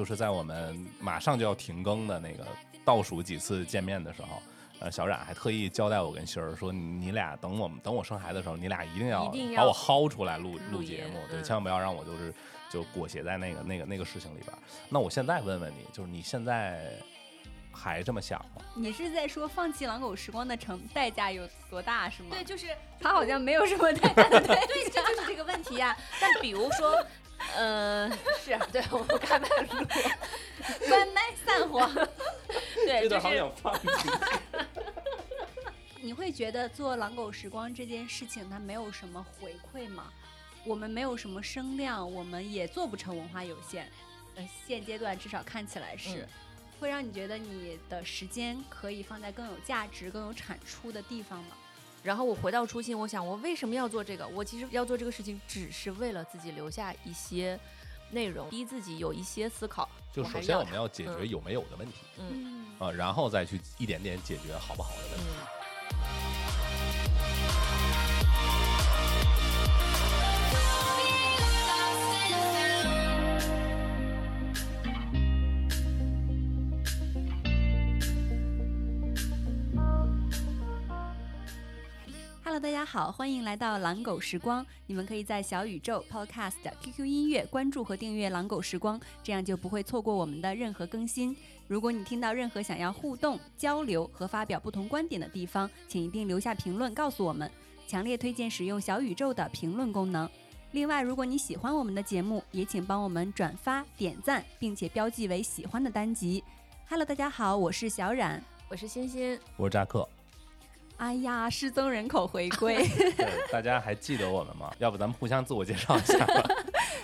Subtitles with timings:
[0.00, 2.46] 就是在我们马上就要停更的那个
[2.86, 4.40] 倒数几次见面的时候，
[4.78, 12.32] 呃，小冉还特意交代我跟欣儿说，你俩等我们等我生孩子的时候，你俩一定要把我薅出来录录节目，对，嗯千万不要让我就是
[12.70, 14.50] 就裹挟在那个那个那个事情里边。
[14.88, 16.94] 那我现在问问你，就是你现在
[17.70, 18.62] 还这么想吗？
[18.74, 22.30] 你是在说放弃狼狗时光的成代价有多大是吗？
[22.30, 26.96] 对，，就是他好像没有什么代价的 代对，这就是这个问题呀、但比如说，
[27.56, 28.10] 呃，
[28.44, 29.86] 是对我们开麦录，
[30.88, 31.88] 关麦散伙。
[32.86, 33.88] 对，就是想放弃。
[36.02, 40.12] 你会觉得做狼狗时光这件事情它没有什么回馈吗？
[40.64, 43.90] 我们没有什么声量，我们也做不成文化有限。
[44.36, 46.28] 呃，现阶段至少看起来是，嗯
[46.78, 51.54] 会让你觉得你的时间可以放在更有价值、更有产出的地方吗？
[52.02, 54.26] 然后我回到初心，我想我为什么要做这个？
[54.28, 57.58] 我其实要做这个事情，只是为了自己留下一些
[58.10, 59.88] 内容，逼自己有一些思考。
[60.12, 65.26] 就首先我们要解决嗯有没有的问题嗯嗯，啊，然后再去一点点解决好不好的问题。
[65.92, 66.39] 嗯。
[82.50, 84.66] Hello，大家好，欢迎来到狼狗时光。
[84.88, 91.36] 你们可以在小宇宙、Podcast、QQ 音乐关注和订阅狼狗时光，这样就不会错过我们的任何更新。
[91.68, 97.48] 如果你听到任何想要互动、交流和发表不同观点的地方，请一定留下评论告诉我们。
[97.86, 100.28] 强烈推荐使用小宇宙的评论功能。
[100.72, 106.42] 另外，如果你喜欢我们的节目，也请帮我们转发、点赞，并且标记为喜欢的单集。
[106.88, 108.42] Hello，大家好，我是小冉。
[108.68, 110.08] 我是欣欣，我是扎克，
[111.00, 112.86] 哎呀，失踪人口回归。
[113.16, 114.70] 对，大家还记得我们吗？
[114.78, 116.42] 要不咱们互相自我介绍一下吧。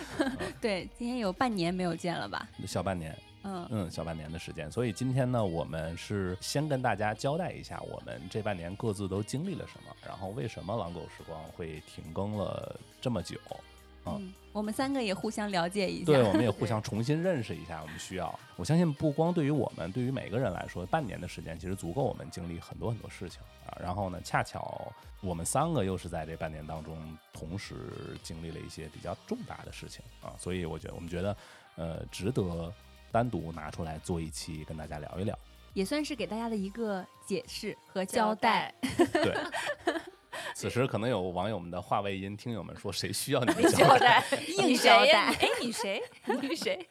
[0.61, 2.47] 对，今天有半年没有见了吧？
[2.67, 13.35] 小半年，嗯，嗯，小半年的时间，所以今天呢，我们是先跟大家交代一下我们这半年各自都经历了什么，然后为什么狼狗时光会停更了这么久。
[14.07, 16.05] 啊嗯，我们三个也互相了解一下。
[16.05, 18.39] 对，我们也互相重新认识一下，我们需要。
[18.55, 23.77] 我相信不光对于我们，对于每个人来说，半年的时间其实足够我们经历很多很多事情啊。
[23.79, 24.91] 然后呢，恰巧
[25.21, 26.97] 我们三个又是在这半年当中
[27.33, 27.75] 同时
[28.23, 31.37] 经历了一些比较重大的事情啊，所以我觉得我们觉得
[31.75, 32.73] 呃值得
[33.11, 35.37] 单独拿出来做一期跟大家聊一聊。
[35.73, 38.73] 也算是给大家的一个解释和交交代。
[39.13, 39.37] 对。
[40.57, 44.23] 此时可能有网友们的话外音，听友们说谁需要你 交交代？
[44.57, 46.01] 硬你谁哎，你谁？
[46.41, 46.89] 你谁？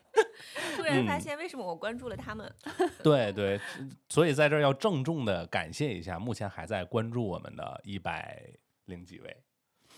[0.77, 2.49] 突然发嗯现为什么我关注了他们？
[3.03, 3.61] 对对，
[4.09, 8.41] 所以在这儿要郑重的感谢一下，目前还在关注我们的一百
[8.85, 9.37] 零几位，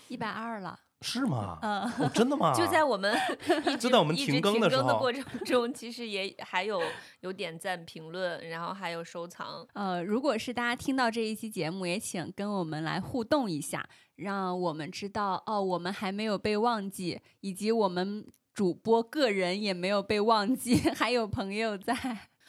[0.07, 1.57] 一百二了，是吗？
[1.61, 2.53] 嗯，哦，真的吗？
[2.57, 3.15] 就在我们
[3.65, 6.81] 一直就在我们一直停更停的时候更的过程中，其实也还有
[7.21, 9.65] 有点赞、评论，然后还有收藏。
[9.73, 21.95] 呃，如果是大家听到这一期节目，也请跟我们来互动一下，让我们知道哦，我们还没有被忘记，以及我们主播个人也没有被忘记， 还有朋友在。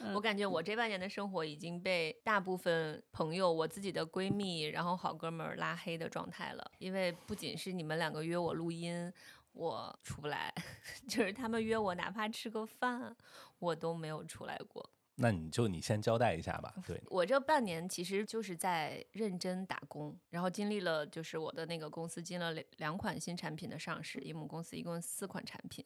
[0.01, 6.73] 嗯我感觉我这半年的生活已经被大部分朋友、我自己的闺蜜，然后好哥们儿拉黑的状态了。
[6.79, 9.13] 因为不仅是你们两个约我录音，
[9.53, 10.53] 我出不来，
[11.09, 13.17] 就是他们约我哪怕吃个饭，
[13.59, 14.91] 我都没有出来过。
[15.17, 16.73] 那你就你先交代一下吧。
[16.87, 25.85] 对，我这半年其实就是在认真打工，然后经历了就是我的那个公司进了两两款新产品的上市，一母公司一共四款产品，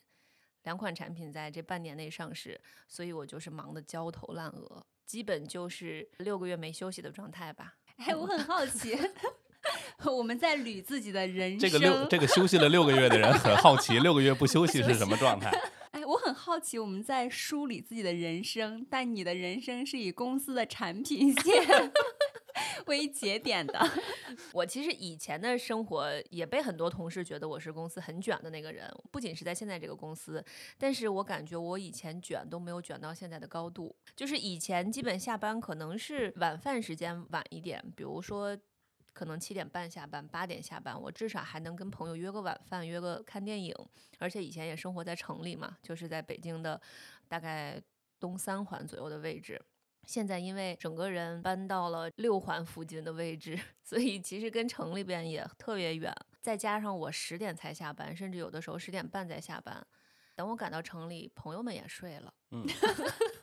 [0.64, 7.75] 两款产品在这半年内上市，所以我就是忙得焦头烂额，基本就是六个月没休息的状态吧。
[7.97, 8.98] 哎，我很好奇，
[10.04, 11.58] 我们在捋自己的人生。
[11.58, 15.50] 这个六这个休息了六个月的人很好奇，六个月不休息是什么状态？
[15.92, 21.92] 哎，我很好奇，我们在梳理自己的人生，但你的人生是以公司的产品线
[22.86, 23.78] 为节点的。
[24.54, 30.42] 我其实以前的生活也被很多同事觉得我是公司很卷的那个人，不仅是在现在这个公司，
[30.78, 33.92] 但是我感觉我以前卷都没有卷到现在的高度。
[34.15, 38.56] 就是以前基本下班可能是晚饭时间晚一点，比如说
[39.12, 43.74] 可能七点半下班，八点下班，我至少还能跟朋友约个晚饭，约个看电影。
[44.21, 46.80] 而且以前也生活在城里嘛，就是在北京的
[47.27, 47.83] 大概
[48.21, 49.60] 东三环左右的位置。
[50.06, 56.12] 现在因为整个人搬到了六环附近的位置， 所以其实跟城里边也特别远。
[56.41, 59.84] 再加上我十点才下班，甚至有的时候十点半才下班。
[60.36, 62.34] 等我赶到城里，朋友们也睡了。
[62.51, 62.66] 嗯，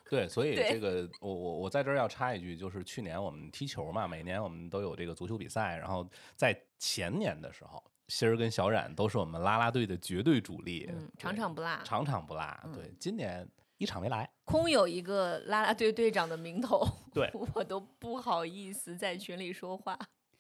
[0.10, 6.06] 对，所以这个我我我在这儿要插一句，就是去年我们踢球嘛，每年我们都有这个足球比赛，然后
[6.36, 11.80] 在前年的时候，欣儿跟小冉都是我们啦啦队的绝对主力，嗯，场场不落。
[11.86, 12.44] 场场不落。
[12.66, 13.48] 嗯对，今年
[13.82, 14.30] 一场没来。
[14.46, 19.98] 空有一个啦啦队队长的名头， 对 我都不好意思在群里说话。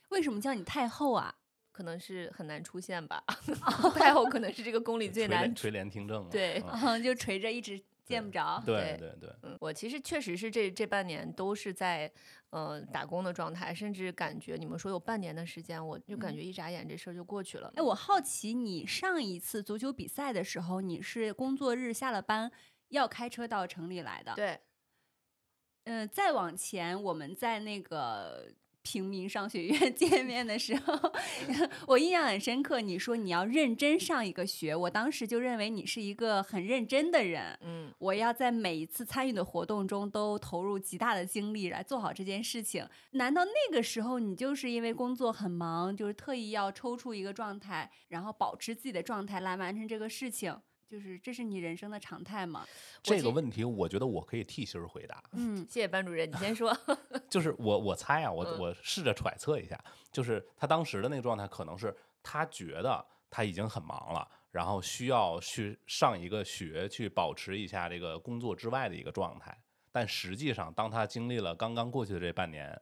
[0.09, 1.33] 为什么叫你太后啊？
[1.71, 3.23] 可能是很难出现吧，
[3.95, 6.29] 太后可能是这个宫里最难垂帘听政嘛。
[6.29, 6.61] 对
[7.01, 8.61] 就垂着一直见不着。
[8.63, 12.11] 对对对对，嗯，我其实确实是这这半年都是在
[12.49, 17.71] 呃打工的状态，甚至感觉你们说有半年的时间，我就感嗯觉一眨眼这事儿就过去了。
[17.77, 22.51] 哎，我好奇你上一次足球比赛的时候，你是工作日下了班
[22.91, 24.33] 要开车到城里来的。
[24.35, 24.59] 对，
[25.85, 28.53] 嗯、再往前，我们在那个
[28.83, 31.13] 平民商学院 见面的时候，
[31.87, 32.81] 我印象很深刻。
[32.81, 37.57] 你说你要认真上一个学，我当时就认为你是一个很认真的人。
[37.61, 42.87] 嗯，我要在每一次参与的活动中都投入极大的精力来做好这件事情。
[43.11, 50.59] 难道那个时候你就是因为工作很忙，就是特意要抽出一个状态，然后保持自己的状态来完成这个事情？
[50.91, 52.67] 就是这是你人生的常态吗？
[53.01, 55.23] 这个问题我觉得我可以替芯儿回答。
[55.31, 56.77] 嗯谢谢班主任，你先说。
[57.31, 69.57] 就是我我猜啊，我嗯我试着揣测一下，就是他当时的那个状态，可能是他觉得他已经很忙了，然后需要去上一个学，去保持一下这个工作之外的一个状态。
[69.93, 72.77] 但实际上，当他经历了刚刚过去的这半年，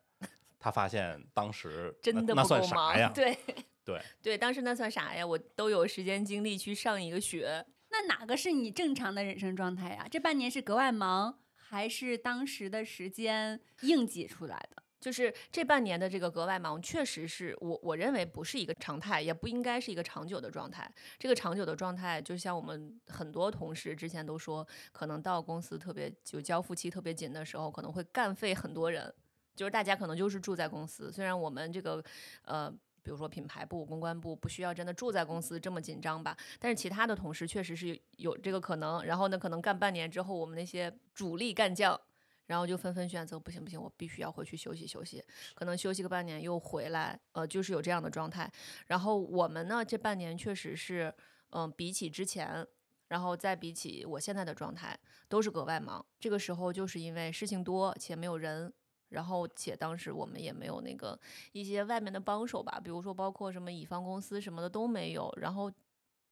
[0.58, 3.12] 他发现当时真的那那算啥呀？
[3.14, 3.38] 对
[3.86, 5.24] 对 对，当时那算啥呀？
[5.24, 7.64] 我都有时间精力去上一个学。
[8.00, 10.08] 那哪个是你正常的人生状态呀？
[10.10, 14.82] 这半年是格外忙，还是当时的时间硬挤出来的？
[15.02, 20.90] 就是这半年的这个格外忙，确实是我我认为不是一个常态，也不应该是一个长久的状态。
[21.18, 29.14] 这个长久的状态，就像我们很多同事之前都说，可能到公司特别就交付期特别紧的时候，可能会干废很多人。
[29.58, 32.02] 就是大家可能就是住在公司，虽然我们这个
[32.44, 32.74] 呃。
[33.10, 39.04] 比如说品牌部、公关部不需要真的住在公司这么紧张吧，但是其他的同事确实是有有这个可能。
[39.04, 42.00] 然后呢，可能干半年之后，我们那些主力干将，
[42.46, 45.24] 然后就纷纷选择不行不行，我必须要回去休息休息。
[45.56, 48.48] 可能休息个半年又回来，呃，就是有这样的状态。
[48.86, 51.12] 然后我们呢，这半年确实是，
[51.50, 52.64] 嗯、比起之前，
[53.08, 54.96] 然后再比起我现在的状态，
[55.28, 56.06] 都是格外忙。
[56.20, 58.72] 这个时候就是因为事情多且没有人。
[59.10, 61.20] 然后，且当时我们也没有那个
[61.52, 65.32] 一些外面的帮手吧，比如说包括什么乙方公司什么的都没有。
[65.38, 65.72] 然后，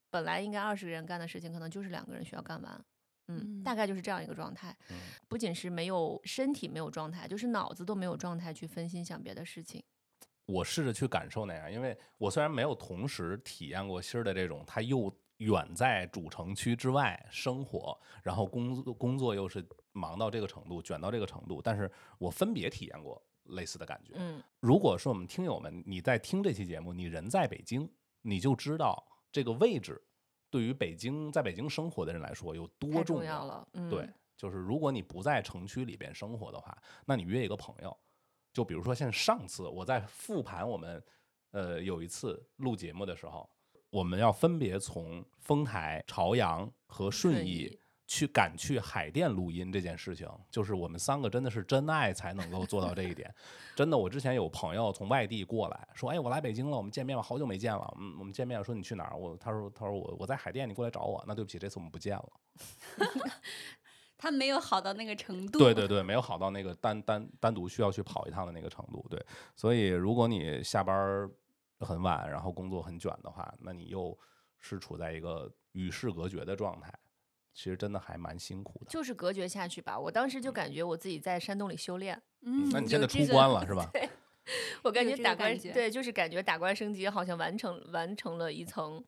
[0.09, 2.85] 本来应该二十个人干的事情，可能就是两个人需要干完。
[3.27, 4.75] 嗯，嗯大概就是这样一个状态。
[4.89, 4.95] 嗯
[5.27, 9.83] 不仅是没有身体没有状态，就是脑子都没有状态去分心想别的事情。
[10.45, 19.62] 我试着去感受那样，因为我虽然没有同时体验过心儿的这种，他又远在主城区之外生活，然后工作工作又是
[19.97, 24.13] 忙到这个程度，卷到这个程度，但是我分别体验过类似的感觉。
[24.17, 27.89] 嗯如果说我们听友们你在听这期节目，你人在北京，
[28.21, 30.01] 你就知道这个位置
[30.49, 33.67] 对于北京在北京生活的人来说有多太重重要了。
[33.73, 37.95] 嗯，对，就是如果你不在城区里边生活的话，那你约一个朋友，
[38.53, 41.03] 就比如说像上次我在复盘我们
[41.51, 43.49] 呃有一次录节目的时候，
[43.89, 53.31] 我们要分别从丰台、朝阳和顺义顺义去赶去海淀录音这件事情，就是我们三个真的是真爱才能够做到这一点。
[53.76, 59.18] 真的，我之前有朋友从外地过来说：“哎，我来北京了，我们见面吧，好久没见了。”嗯，我们见面说你去哪儿？
[59.18, 61.21] 我他说他说我我在海淀，你过来找我。
[61.28, 62.31] 那对不起，这次我们不见了。
[64.18, 65.59] 他没有好到那个程度。
[65.59, 69.06] 对对对，没有好到那个单单单独需要去跑一趟的那个程度。
[69.09, 69.23] 对，
[69.56, 71.30] 所以如果你下班
[71.81, 74.18] 很晚，然后工作很卷的话，那你又
[74.59, 76.92] 是处在一个与世隔绝的状态，
[77.57, 78.85] 其实真的还蛮辛苦的。
[78.92, 79.99] 就是隔绝下去吧。
[79.99, 83.90] 我当时就感觉我自己在山洞里修炼，嗯，那你现在出有这个关了 是吧？
[83.92, 84.07] 对
[84.83, 89.04] 我感觉打关觉对，就是感觉打关升级好像完成完成了一层，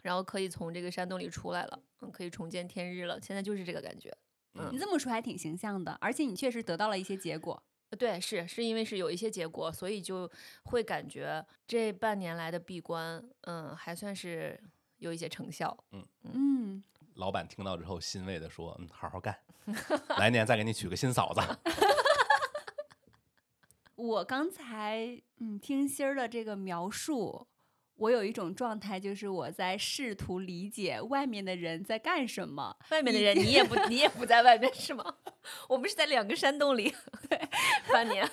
[0.00, 3.20] 然后可以从这个山洞里出来了，嗯，可以重见天日了。
[3.20, 4.10] 现在就是这个感觉。
[4.54, 7.62] 嗯你这么说还挺形象的，而且你确实得到了一些结果。
[7.90, 10.28] 呃对，是是因为是有一些结果，所以就
[10.64, 14.58] 会感觉这半年来的闭关，嗯，还算是
[14.96, 15.76] 有一些成效。
[16.24, 16.82] 嗯，
[17.18, 19.36] 老板听到之后欣慰的说：“嗯，好好干，
[20.18, 21.40] 来年再给你娶个新嫂子。
[23.96, 27.48] 我刚才嗯听心儿的这个描述，
[27.96, 32.76] 我有一种状态，就是我在试图理解外面的人在干什么。
[32.90, 35.04] 外面的人，你也不 你也不在外面是吗？
[35.68, 36.94] 我们是在两个山洞里，
[37.28, 37.48] 对
[37.92, 38.30] 半年。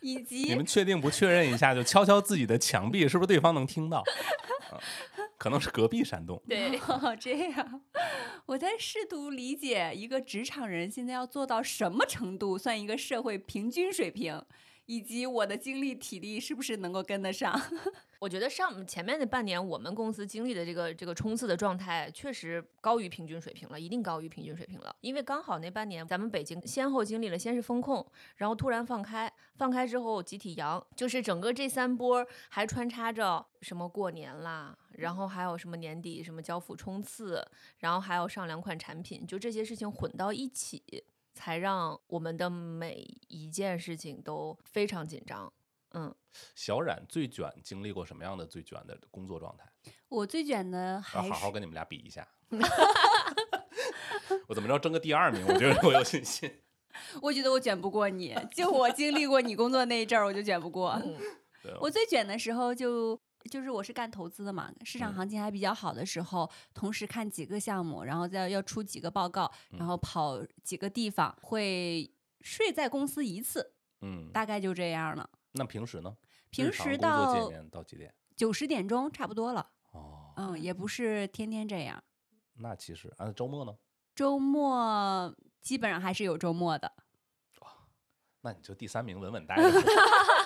[0.00, 1.72] 以及你们确定不确认一下？
[1.72, 4.02] 就敲敲自己的墙壁，是不是对方能听到？
[4.70, 4.80] 啊
[5.38, 6.40] 可能是隔壁山洞。
[6.48, 7.82] 对，哦， 这样，
[8.46, 14.42] 我在试图理解一个职场人现在要做到什么程度算一个社会平均水平，
[14.86, 17.58] 以及我的精力体力是不是能够跟得上？
[18.20, 24.94] 我觉得上前面那半年，我们公司经历的这个这个冲刺的状态，确实高于平均水平了，一定高于平均水平了。
[25.00, 37.46] 因为刚好那半年，咱们北京先后经历了先是风控，然后突然放开，放开之后集体阳，就是整个这三波还穿插着什么过年啦，然后还有什么年底什么交付冲刺，
[37.78, 40.82] 然后还有上两款产品，就这些事情混到一起，
[41.34, 45.52] 才让我们的每一件事情都非常紧张。
[45.90, 46.14] 嗯，
[46.54, 49.70] 小冉最卷经历过什么样的最卷的工作状态？
[50.08, 52.26] 我最卷的要还是好好跟你们俩比一下。
[54.48, 55.44] 我怎么着争个第二名？
[55.46, 56.50] 我觉得我有信心。
[57.20, 60.92] 我觉得我卷不过你，就我经历过你工作那一阵儿，我就卷不过。
[61.04, 61.16] 嗯
[61.80, 63.18] 我最卷的时候就
[63.50, 72.10] 就是我是干投资的嘛，市场嗯行情还比较好的时候，同时看几个项目，然后再要出几个报告，然嗯后跑几个地方，会
[72.40, 75.28] 睡在公司一次，嗯，大概就这样了。
[75.52, 76.16] 那平时呢？
[76.50, 78.14] 平时到到几点？
[78.36, 82.02] 九十点钟差不多了，哦，嗯，也不是天天这样。
[82.54, 83.76] 那其实啊，周末呢？
[84.14, 86.92] 周末基本上还是有周末的，
[88.42, 89.62] 那你就第三名稳稳待着。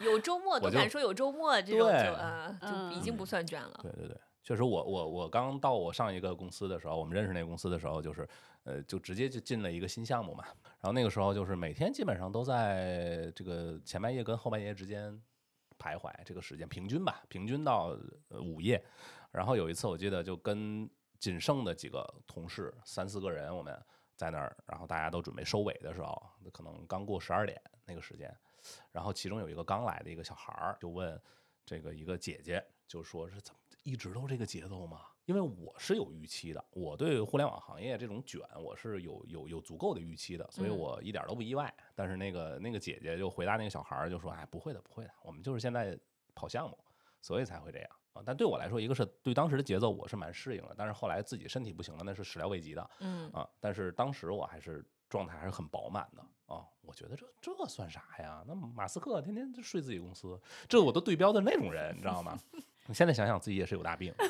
[0.00, 3.78] 有周末都敢说有周末这种就对呃就已经不算卷了。
[3.82, 8.28] 对对对，确实我，我我刚到我上一个公司的时候，我们认识那个公司的时候，就是
[8.64, 10.44] 呃，就直接就进了一个新项目嘛。
[10.62, 15.12] 然后那个时候就是每天基本上都在这个前半夜跟后半夜之间
[15.78, 17.96] 徘徊，这个时间平均吧，平均到
[18.28, 18.82] 呃午夜。
[19.30, 23.78] 然后有一次我记得就跟仅剩的几个同事三四个人，我们
[24.16, 26.22] 在那儿，然后大家都准备收尾的时候，
[26.52, 28.34] 可能刚过十二点那个时间，
[28.92, 31.20] 然后其中有一个刚来的一个小孩儿就问
[31.64, 35.02] 这个一个姐姐，就说是怎么一直都这个节奏吗？
[35.24, 41.72] 因为我是有预期的，我对互联网行业这种卷我是有有有足够的预期的，所以嗯我一点都不意外。
[41.94, 45.98] 但是那个那个姐姐就回答那个小孩儿就说：“哎，不会的，不会的，我们就是现在
[46.34, 46.78] 跑项目，
[47.20, 52.90] 所以才会这样啊。”但对我来说，一个是对当时的节奏我是蛮适应的，但是后来自己身体不行了，那是始料未及的。
[53.00, 56.22] 嗯，啊，但是当时我还是状态还是很饱满的
[56.54, 56.64] 啊。
[56.82, 58.42] 我觉得这这算啥呀？
[58.46, 62.38] 那马斯克天天就睡自己公司，这我都对标的那种人，你知道吗？
[62.86, 64.14] 你现在想想自己也是有大病。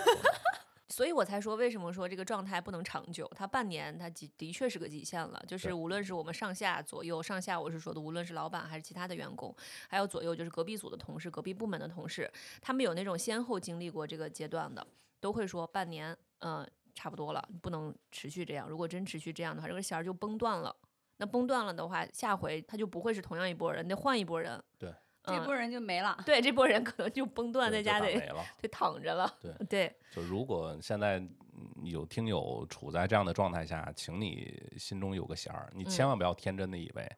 [0.91, 5.41] 所以我才说为什么说这个状态不能长久，他半年他的的确是个极限了。
[5.47, 9.55] 就是无论是我们上下左右，上下我是说的，无论是老板还是其他的员工，
[9.87, 12.29] 还有左右就是隔壁组的同事、隔壁部门的同事，
[12.61, 14.85] 他们有那种先后经历过这个阶段的，
[15.21, 18.69] 都会说半年，嗯、差不多了，不能持续这样。
[18.69, 20.75] 如果真持续这样的话，这个弦儿就崩断了。
[21.19, 24.61] 那崩断了的话，下回他就不会是同样一拨人，得换一拨人。
[24.77, 24.91] 对，
[25.23, 26.19] 嗯这波人就没了。
[26.27, 28.45] 对这波人可能就崩断，在家得打没了。
[28.61, 29.33] 得躺着了。
[29.41, 37.09] 对对，就如果现在嗯有听友处在这样的状态下，请你心中有个弦儿，你千嗯万不要天真的以为，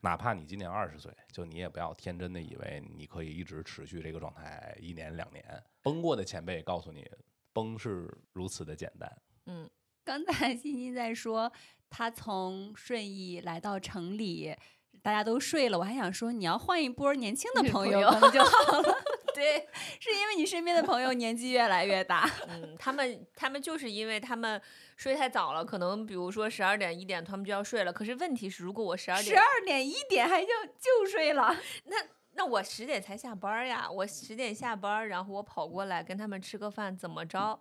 [0.00, 5.44] 哪怕你今年二十岁，就你也不要天真的以为你可以一直持续这个状态一年两年。
[5.82, 7.08] 崩过的前辈告诉你，
[7.52, 9.10] 崩是如此的简单。
[9.46, 9.68] 嗯，
[10.04, 11.52] 刚才欣欣在说，
[11.90, 14.54] 他从顺义来到城里，
[15.02, 15.78] 大家都睡了。
[15.78, 18.98] 我还想说，你要换一波年轻的女朋朋友友可能就好了，
[19.34, 19.68] 对。
[20.00, 22.28] 是因为你身边的朋友年纪越来越大。
[22.48, 24.60] 嗯，他们他们就是因为他们
[24.96, 27.92] 睡太早了，可能比如说十二点一点他们就要睡了。
[27.92, 30.48] 可是问题是，如果我十二点，十二点一点还就
[30.78, 31.96] 就睡了，那
[32.32, 37.58] 那我十点才下班呀，我十点下班，然后我跑过来跟他们吃个饭，怎么着，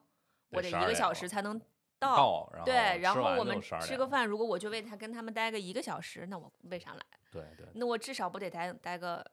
[0.49, 1.61] 我得得一个小时才能
[2.03, 2.17] 到。
[2.17, 6.99] 到，然后对，然后我们吃个饭，如果我就为他跟他们待个一个小时，那我为啥来？
[7.31, 9.25] 对对，那我至少不得待待个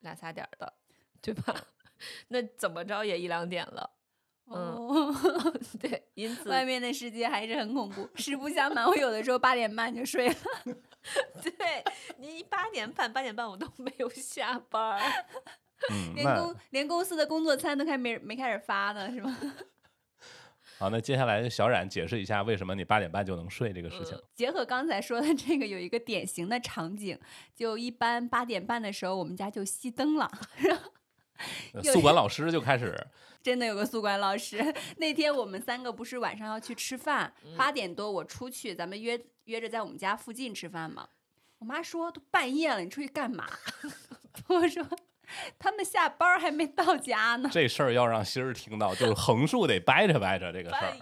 [0.00, 0.72] 两三点的，
[1.22, 1.54] 对吧？
[2.28, 3.90] 那怎么着也一两点了，
[4.46, 5.14] 嗯哦，
[5.80, 8.08] 对，因此外面的世界还是很恐怖。
[8.16, 10.34] 实不相瞒，我有的时候八点半就睡了。
[11.42, 11.52] 对
[12.18, 15.00] 你八点半八点半我都没有下班
[16.14, 19.36] 连那公连公司的工作餐都还没没开始发呢，是吗？
[20.82, 24.20] 好，那接下来小冉解释一下为什么你八点半就能睡这个事情。
[24.34, 27.16] 结合刚才说的这个，有一个典型的场景，
[27.54, 30.28] 就一般八点半的时候，我们家就熄灯了。
[31.84, 33.00] 宿管老师就开始，
[33.40, 41.08] 真的有个宿管老师，那天我们三个不是晚上要去吃饭，八点多我出去，咱们约约着在我们家附近吃饭嘛。
[41.58, 43.48] 我妈说都半夜了，你出去干嘛？
[44.50, 44.84] 我说
[45.58, 47.48] 他们下班还没到家呢。
[47.52, 50.96] 这事儿要让心儿听到，就是横竖得掰扯掰扯这个事儿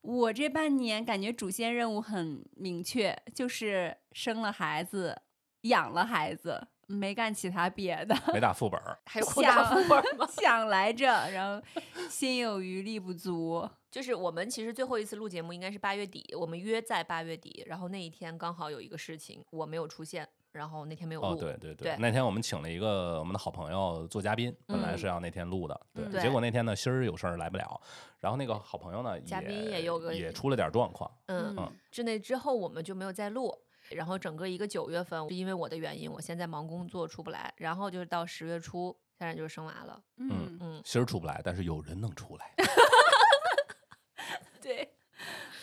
[0.00, 5.20] 我这半年感觉主线任务很明确，就是生了孩子，
[5.62, 8.16] 养了孩子，没干其他别的。
[8.32, 10.26] 没打副本儿， 还有下副本儿吗？
[10.40, 11.62] 想来着，然后
[12.08, 13.68] 心有余力不足。
[13.90, 21.28] 就是我们其实最后一次录节目应该是八月底，我们约在八月底，然后那一天刚好有一个事情我没有出现，然后那天没有录。
[21.28, 27.80] 哦，对对对那天我们请了一个我们的好朋友做嘉宾，本来嗯是要那天录的，对，嗯对结果那天呢心儿有事儿来不了，
[28.18, 33.56] 然后那个好朋友呢嘉宾也也有个也出了点状况，嗯嗯之内之后我们就没有再录。
[33.90, 37.50] 然后整个一个九月份，是因为我的原因，我现在忙工作出不来。
[37.56, 39.98] 然后就是到十月初，现在就是生娃了。
[40.18, 42.52] 嗯，嗯，心儿出不来，但是有人能出来，
[44.60, 44.92] 对，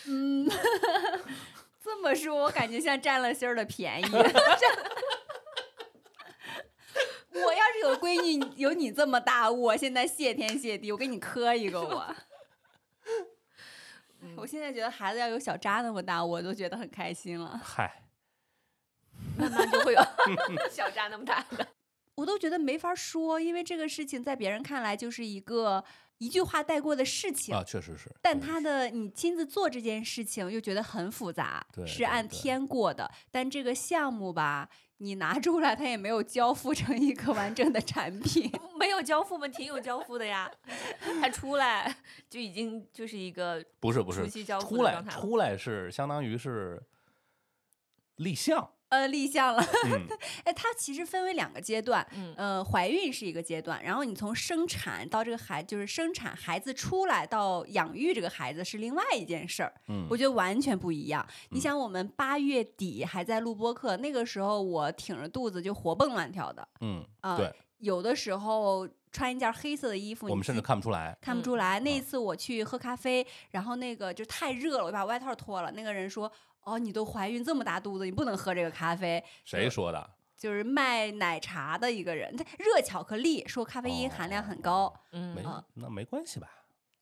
[0.07, 0.49] 嗯，
[1.85, 4.05] 这么说，我感觉像占了心儿的便宜。
[7.31, 12.15] 我要是有闺女有你这么大，我现在谢天谢地，我给你磕一个我。
[14.35, 17.61] 我现在觉得孩子要有小扎那么大，我都觉得很开心了。
[17.63, 18.01] 嗨，
[19.37, 20.01] 慢慢就会有
[20.71, 21.67] 小扎那么大的。
[22.15, 25.83] 我都觉得没法说，因为这个事情在别人看来就是一个
[26.17, 27.53] 一句话带过的事情。
[27.55, 33.09] 啊，确实是，但他的你亲自做这件事情，又觉得很复杂，对是按天过的。
[33.31, 38.51] 但这个项目吧，你拿出来，它也没有交付成一个完整的产品。
[38.79, 39.47] 没有交付吗？
[39.47, 40.51] 挺有交付的呀，
[40.99, 41.95] 他出来
[42.29, 44.29] 就已经就是一个不是不是
[44.59, 46.81] 出来出来是相当于是
[48.17, 49.61] 立项，呃，立项了。
[49.85, 50.07] 嗯，
[50.45, 59.73] 哎，它其实分为两个阶段，嗯呃，怀孕是一个阶段，然后你从生产到这个孩，就是生产孩子出来到养育这个孩子是另外一件事儿。
[59.89, 61.25] 嗯我觉得完全不一样。
[61.49, 71.79] 你嗯想，我们八月底还在录播课，那个时候我挺着肚子就活蹦乱跳的，嗯，啊对，有的时候穿一件黑色的衣服，你我们甚至看不出来，看不出来。
[71.79, 75.71] 那一嗯次我去喝咖啡，然后那个就太热了，我就把外套脱了。
[75.71, 76.31] 那个人说
[76.65, 79.23] ：“哦，你都怀孕这么大肚子，你不能喝这个咖啡。
[79.43, 84.93] 谁说的？”就是卖奶茶的一个人，他热巧克力说咖啡因含量很高。
[85.13, 86.47] 嗯没啊那没关系吧？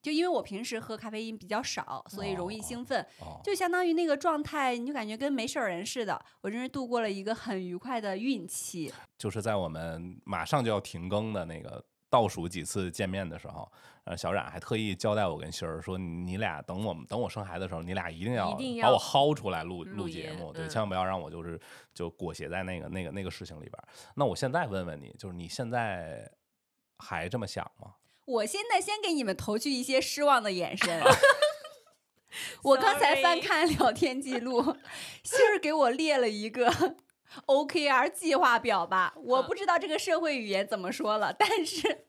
[0.03, 6.23] 就因为我平时喝咖啡因比较少，所以容易兴奋，哦，就相当于那个状态，你就感觉跟没事儿人似的。
[6.41, 8.93] 我真是度过了一个很愉快的孕期。
[9.17, 13.67] 就是在我们马上就要停更的那个倒数几次见面的时候，
[14.04, 18.52] 呃，小冉还特意交代我跟欣儿说，你俩等我们等我生孩子的时候，你俩一定要
[18.84, 21.60] 把我薅出来录录节目，对，嗯千万不要让我就是
[21.91, 23.73] 就裹挟在那个那个那个事情里边。
[24.15, 26.32] 那我现在问问你，就是你现在
[26.99, 27.95] 还这么想吗？
[28.26, 31.02] 我现在先给你们投去一些失望的眼神。
[32.62, 34.62] 我刚才翻看聊天记录，
[35.26, 36.95] 欣儿给我列了一个
[37.45, 39.47] OKR 计划表吧，我嗯。
[39.47, 42.05] 不知道这个社会语言怎么说了，但是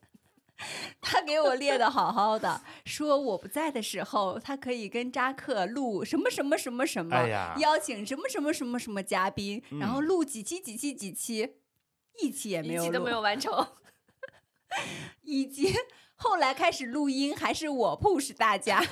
[1.00, 10.04] 他给我列的好好的，说我不在的时候，他可以跟扎克录什么什么什么什么，哎呀邀请什么什么什么什么嘉宾，然后嗯。
[10.06, 11.56] 录几期几期几期，
[12.22, 13.66] 一期也没有录一期都没，有完成。
[15.22, 15.74] 以及
[16.16, 18.84] 后来开始录音，还是我 push 大家，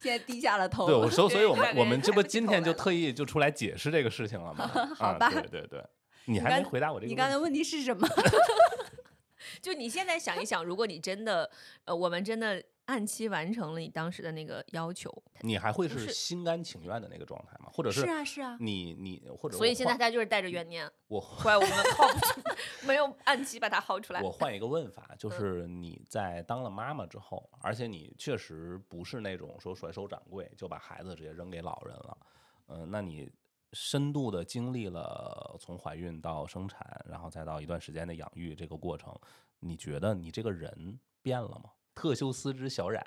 [0.00, 0.86] 现在低下了头。
[0.86, 4.64] 对，我说所以我们 我们这不今天就特意就出来解释这个事情了吗？
[4.74, 5.84] 啊好吧对对对，
[6.24, 7.14] 你你还没回答我这个问题。
[7.14, 8.08] 你刚才问题是什么？
[9.60, 11.50] 就你现在想一想，如果你真的，
[11.84, 15.10] 呃，我们真的按期完成了你当时的那个要求，
[15.42, 17.70] 你还会是心甘情愿的那个状态吗？
[17.72, 18.56] 或者是是啊，是啊。
[18.58, 22.42] 你你或者所以现在他就是带着怨念，我怪我们耗不出，
[22.84, 24.20] 没有按期把它薅出来。
[24.20, 32.18] 我换一个问法，就嗯是你在当了妈妈之后，而且你确实不是那种说甩手掌柜就把孩子直接扔给老人了，
[32.66, 33.30] 嗯、那你
[33.72, 39.16] 深度的经历了从怀孕到生产，然后再到一段时间的养育这个过程，
[39.60, 41.70] 你觉得你这个人变了吗？
[42.00, 43.04] 特修斯之小冉，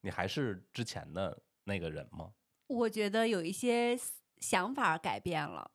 [0.00, 2.30] 你还是之前的那个人吗？
[2.68, 3.94] 我觉得有一些
[4.38, 5.70] 想法改变了。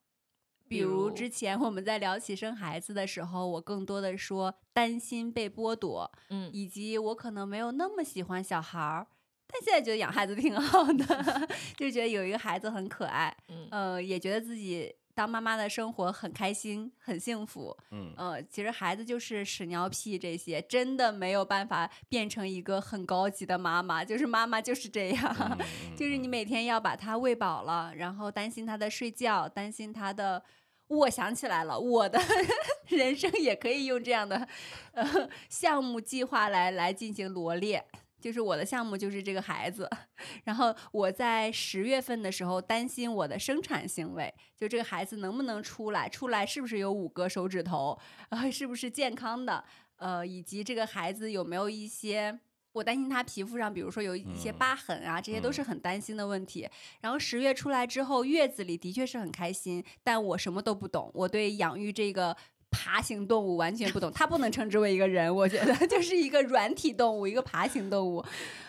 [0.67, 9.05] 比比如如之前我们在聊起生孩子的时候，我更多的说担心被剥夺，嗯，以及我可能没有那么喜欢小孩儿，
[9.45, 11.47] 但现在觉得养孩子挺好的，
[11.77, 17.75] 就觉得有一个孩子很可爱，嗯呃，也觉得自己当妈妈的生活很开心、很幸福。
[17.89, 25.57] 嗯，呃，其实孩子就是屎尿屁这些，真的没有办法变成一个很高级的妈妈，就是妈妈就是这样。
[25.97, 30.43] 就是你嗯每天要把他喂饱了，然后担心他的睡觉，担心他的。
[30.87, 32.21] 我想起来了，我的
[32.89, 34.47] 人生也可以用这样的
[34.91, 37.83] 呃项目计划来来进行罗列。
[38.25, 39.87] 就是我的项目就是这个孩子，
[40.45, 47.95] 然后我在十月份的时候担心我的生产行为，就这个孩子能不能出来，出来是不是有五个手指头，
[48.29, 49.63] 呃，是不是健康的，
[49.97, 52.39] 呃，以及这个孩子有没有一些
[52.73, 56.67] 我担心他皮肤上，比如说有一些嗯疤痕啊，这些都是嗯很担心的问题。
[57.01, 62.35] 然后十月出来之后，月子里的确是很开心，但我什么都不懂，我对养育这个
[62.75, 68.23] 爬行动物完全不懂， 它不能称之为一个人，我觉得 就是一个软体动物，一个爬行动物。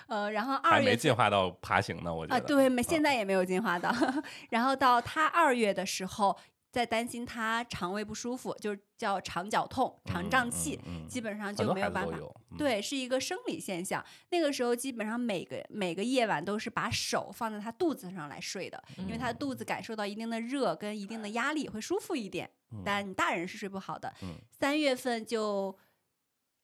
[0.07, 2.47] 呃，然后二还没进化到爬行呢，我觉啊，得。
[2.47, 3.93] 对，没现在也没有进化到。
[4.51, 6.37] 然后到它二月的时候，
[6.71, 12.17] 在担心他肠胃不舒服，就是叫肠绞痛、肠胀气，嗯，嗯嗯基本上就没有办法。
[12.57, 14.05] 对，是一个生理现象。
[14.31, 22.49] 那个时候基本上每个每个夜晚都是把手放在他肚子上来睡的，因为他的肚子感受到一定的热跟一定的压力会舒服一点。
[22.73, 24.13] 嗯但你大人是睡不好的。
[24.23, 25.77] 嗯三月份就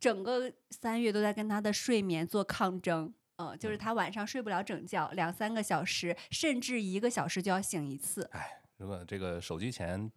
[0.01, 3.13] 整个三月都在跟他的睡眠做抗争。
[3.37, 8.23] 嗯，就是嗯他晚上睡不了整觉，两三个小时，甚至一个小时就要醒一次。
[8.33, 10.11] 哎，如果这个手机前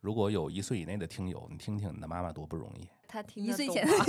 [0.00, 2.88] 如果有一岁以内的听友，你听听你的妈妈多不容易。
[3.08, 4.04] 他听一岁前 得懂吗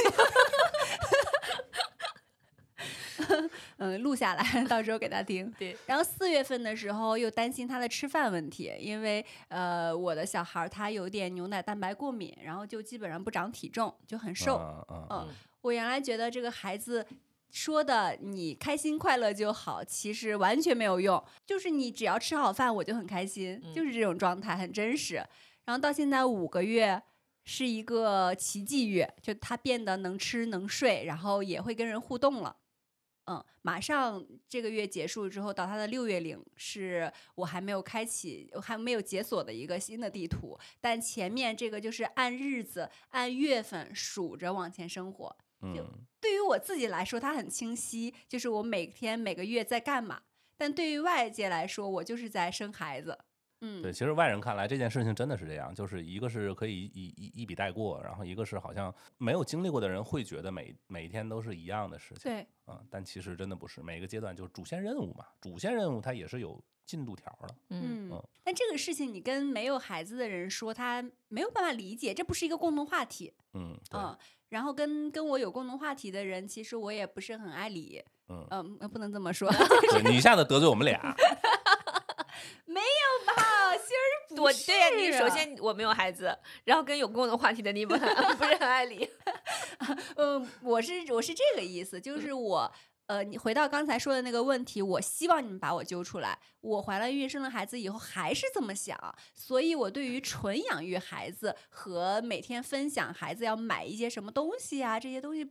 [3.81, 5.51] 嗯，录下来， 到时候给他听。
[5.57, 14.57] 对，然后四月份的时候又担心他的吃饭问题，因为呃我的小孩儿他有点牛奶蛋白过敏，然后就基本上不长体重，就很瘦。
[14.57, 17.03] 嗯嗯嗯嗯，我原来觉得这个孩子
[17.49, 21.23] 说的你开心快乐就好，其实完全没有用。
[21.45, 25.15] 就是你只要吃好饭，我就很开心，嗯就是这种状态，很真实。
[25.65, 27.01] 然后到现在五个月。
[27.43, 32.55] 是一个奇迹月，就他变得能吃能睡，然后也会跟人互动了。
[33.31, 40.59] 嗯，马上这个月结束之后，到他的六月龄，是我还没有开启，我还没有解锁的一个新的地图。
[40.81, 45.37] 但前面这个就是按日子、按月份数着往前生活。
[45.61, 50.21] 就嗯对于我自己来说，它很清晰，就是我每天每个月在干嘛。
[50.57, 53.17] 但对于外界来说，我就是在生孩子。
[53.61, 68.23] 嗯，对，其实外人看来这件事情真的是这样，就是一个是可以一一一笔带过，然后一个是好像没有经历过的人会觉得每每一天都是一样的事情，对嗯、但其实真的不是，每个阶段就是主线任务嘛，主线任务它也是有进度条的，嗯嗯嗯。
[68.43, 73.31] 但这个事情你跟没有孩子的人说，他没有办法理解，这不是一个共同话题。
[73.53, 74.17] 嗯，嗯，
[74.49, 78.03] 然后跟跟我有共同话题的人，其实我也不是很爱理。
[78.29, 79.47] 嗯，嗯，呃不能这么 说，
[79.91, 80.99] 对你一下子得罪我们俩，
[82.65, 83.40] 没有吧？
[84.37, 87.97] 我对呀，你首先我没有孩子，然后跟有共同话题的你们
[88.37, 89.09] 不是很爱理。
[90.15, 92.71] 嗯，我是我是这个意思，就是我。
[93.07, 96.39] 呃，你回到刚才说的那个问题，我希望你们把我揪出来。
[96.61, 98.97] 我怀了孕生了孩子以后还是这么想，
[99.33, 105.43] 所以我对于纯养育孩子和每天分享孩子要买一些什么东西啊，这些东西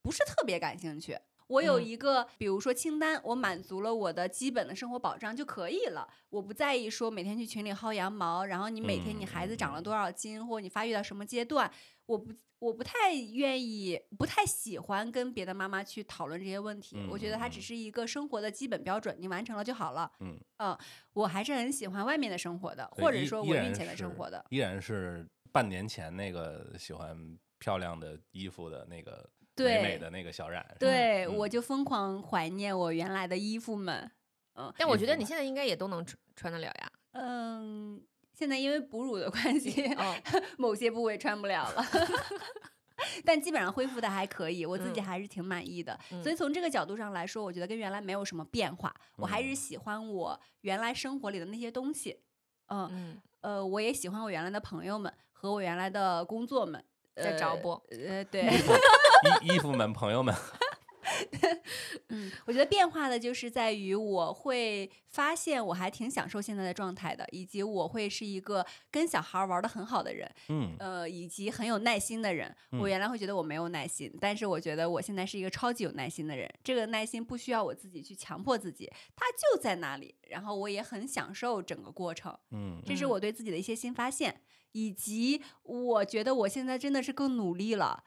[0.00, 1.18] 不是特别感兴趣。
[1.52, 6.08] 我有嗯一个，比如说清单，我满足了我的基本的生活保障就可以了。
[6.30, 11.70] 我不在意说每天去群里薅羊毛，然后你每天你孩子长了多少斤，或者你发育到什么阶段，
[12.06, 16.96] 我不我不太愿意，不太喜欢跟别的妈妈去讨论这些问题。
[17.10, 20.10] 我觉得它只是一个生活的基本标准，你完成了就好了。
[20.20, 20.38] 嗯
[21.12, 24.42] 我还是很喜欢外面的生活的，或者说我孕前的生活的。
[24.50, 34.10] 依然是半年前那个喜欢漂亮的衣服的那个对美美的那个小冉，是对，嗯我就疯狂怀念我原来的衣服们。
[34.54, 36.92] 嗯但我觉得你现在应该也都能穿穿得了呀。
[37.12, 38.00] 嗯，
[38.32, 40.14] 现在因为哺乳的关系，哦，
[40.58, 41.84] 某些部位穿不了了。
[43.24, 45.98] 但基本上恢复的还可以，我自己嗯还是挺满意的。
[46.12, 52.20] 嗯所以从这个角度上来说，我觉得跟原来没有什么变化，我还是嗯喜欢我原来生活里的那些东西。
[52.68, 56.82] 嗯，嗯，呃，我也喜欢我原来的朋友们和我原来的工作们。
[57.14, 57.70] 在找呃不？
[57.92, 58.48] 呃，对，
[59.44, 60.34] 衣衣服们、朋友们，
[62.08, 72.54] 嗯，我觉得变化的就是在于我会发现我还挺享受现在的状态的，以及我会是一个跟小孩儿玩的很好的人，嗯呃，以及很有耐心的人。
[72.72, 76.48] 嗯我原来会觉得我没有耐心，但是我觉得我现在是一个超级有耐心的人。
[76.64, 80.14] 这个耐心不需要我自己去强迫自己，它就在那里。
[80.28, 84.40] 然后我也很享受整个过程，嗯这是嗯我对自己的一些新发现，
[84.72, 88.04] 以及我觉得我现在真的是更努力了。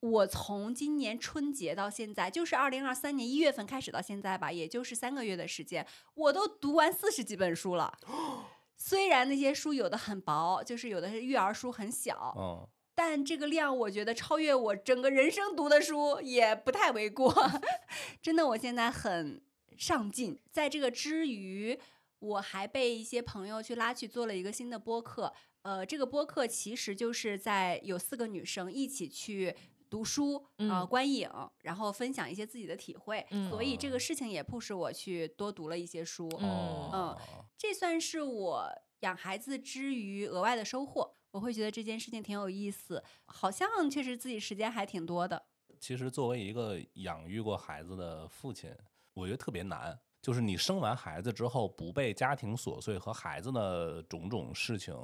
[0.00, 7.98] 我从今年春节到现在，就是二零二三年一月份开始到现在吧，也就是三个月的时间，我都读完四十几本书了。
[8.76, 17.34] 虽然那些书有的很薄，就是有的是育儿书很小，嗯但这个量我觉得超越我整个人生读的书也不太为过。
[18.20, 19.40] 真的，我现在很
[19.78, 20.38] 上进。
[20.50, 21.78] 在这个之余，
[22.18, 25.32] 我还被一些朋友去拉去做了一个新的播客。
[25.62, 29.54] 呃，这个播客其实就是在有四个女生一起去
[29.90, 31.28] 读书啊、观影，
[31.62, 33.26] 然后分享一些自己的体会。
[33.30, 36.26] 嗯所以这个事情也迫使我去多读了一些书。
[36.38, 37.18] 嗯哦
[37.58, 41.16] 这算是我养孩子之余额外的收获。
[41.32, 45.44] 我会觉得这件事情挺有意思，好像确实自己时间还挺多的。
[45.78, 48.74] 其实作为一个养育过孩子的父亲，
[49.14, 49.98] 我觉得特别难。
[50.20, 54.94] 就是你生完孩子之后，不被家庭琐碎和孩子的种种事情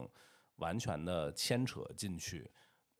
[0.57, 2.51] 完全的牵扯进去，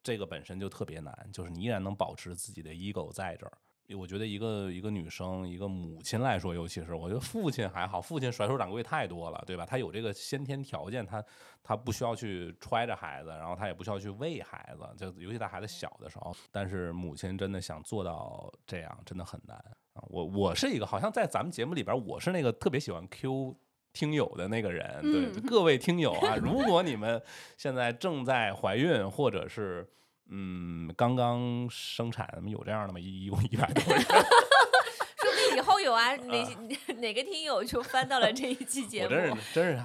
[0.07, 1.29] 这个本身就特别难。
[1.33, 3.53] 就是你依然能保持自己的 ego 在这儿。
[3.97, 9.64] 我觉得一个一个女生，一个母亲来说，尤其是我觉得父亲还好，父亲甩手掌柜太多了，对吧？
[9.64, 11.25] 他有这个先天条件，他
[11.62, 16.35] 他不需要去揣着孩子，然后他也不需要去喂孩子，就尤其在孩子小的时候。
[16.51, 19.57] 但是母亲真的想做到这样，真的很难
[19.92, 20.03] 啊！
[20.09, 23.57] 我我是一个，好像在咱们节目里边，我是那个特别喜欢 Q
[23.97, 25.01] 听友的那个人。
[25.01, 27.21] 对，各位听友啊， 如果你们
[27.57, 29.89] 现在正在怀孕，或者是
[30.29, 33.01] 嗯，刚刚生产，有这样的吗？
[33.01, 36.45] 一一共一百多人，说不定以后有啊，哪
[37.01, 39.83] 哪个听友就翻到了这一期节目， 我真是真是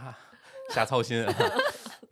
[0.72, 1.26] 瞎操心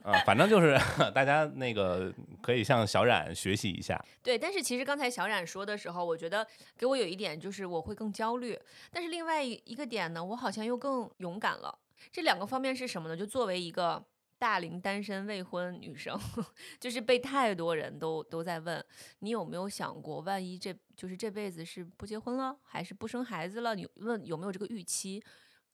[0.02, 0.12] 啊！
[0.24, 0.78] 反正就是
[1.14, 4.02] 大家那个可以向小冉学习一下。
[4.22, 6.46] 对，但是其实刚才小冉说的时候，我觉得
[6.78, 8.58] 给我有一点就是我会更焦虑，
[8.90, 11.78] 但是另外一个点呢，我好像又更勇敢了。
[12.12, 13.16] 这两个方面是什么呢？
[13.16, 14.04] 就作为一个。
[14.40, 16.18] 大龄单身未婚女生，
[16.80, 18.82] 就是被太多人都都在问，
[19.18, 23.74] 你有没有想过，万一这就是这辈子是不结婚了，还是不生孩子了？
[23.74, 25.22] 你问有没有这个预期？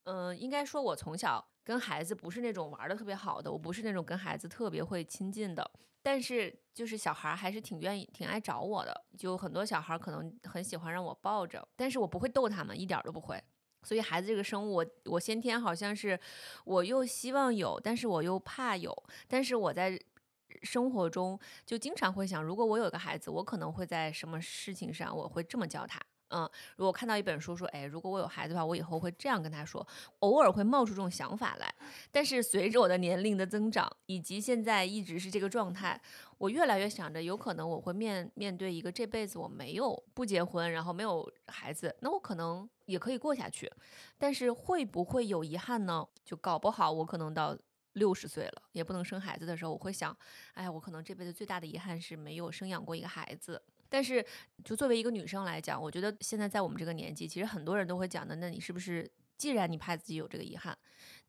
[0.02, 5.70] 嗯，应该说，我从小跟孩子不是那种玩的特别好的，我不是那种跟孩子特别会亲近的，
[6.02, 13.40] 但是就是小孩还是挺愿意、挺爱找我的，就很多小孩可能很喜欢让我抱着，但是我不会逗他们，一点都不会。
[13.86, 16.18] 所以孩子这个生物，我我先天好像是，
[16.64, 18.92] 我又希望有，但是我又怕有。
[19.28, 19.96] 但是我在
[20.64, 26.00] 生活中就经常会想，如果我有个孩子，我可能会在什么事情上我会这么教他。
[26.30, 29.86] 嗯，如果看到一本书说，哎，如果我有孩子的话，我以后会这样跟他说。
[30.18, 31.72] 偶尔会冒出这种想法来，
[32.10, 36.00] 但是随着我的年龄的增长，以及现在一直是这个状态，
[36.38, 43.70] 我越来越想着，有可能我会面面对一个这辈子我没有不结婚，然后没有孩子，那我可能也可以过下去。
[44.18, 46.06] 但是会不会有遗憾呢？
[46.24, 47.56] 就搞不好我可能到
[47.94, 50.14] 六十岁了也不能生孩子的时候，我会想，
[50.52, 53.62] 哎，我可能这辈子最大的遗憾是没有生养过一个孩子。
[53.88, 54.22] 但是，
[54.64, 58.34] 就作为一个女生来讲，我觉得现在在我们这个年纪，其实很多人都会讲的。
[58.36, 60.76] 那你是不是，既然你怕自己有这个遗憾，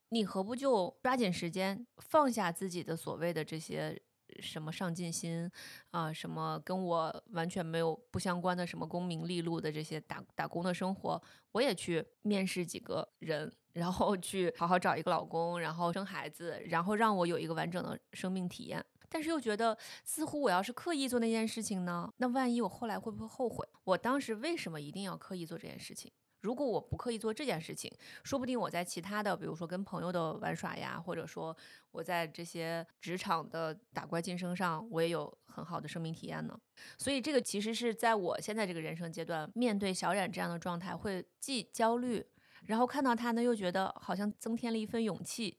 [0.10, 4.02] 你何不就抓紧时间放下自己的所谓的这些
[4.40, 5.50] 什么上进心
[5.92, 18.84] 啊，什么跟我完全没有不相关的什么功名利禄的这些打打工的生活，我也去面试几个人，然后去好好找一个老公，然后生孩子，然后让我有一个完整的生命体验。
[19.10, 23.66] 但是又觉得，似乎我要是刻意做那件事情呢，那万一我后来会不会后悔？
[23.86, 26.12] 我当时为什么一定要刻意做这件事情？
[26.48, 27.92] 如果我不刻意做这件事情，
[28.24, 31.54] 说不定我在其他的，比如说跟朋友的玩耍呀，或者说
[31.92, 36.58] 我在这些职场的打怪晋升上，我也有很好的生命体验呢。
[36.98, 42.26] 所以这个其实是在我现在这个人生阶段，面对小冉这样的状态，会既焦虑，
[42.66, 45.58] 然后看到他呢，又觉得好像增添了一份勇气。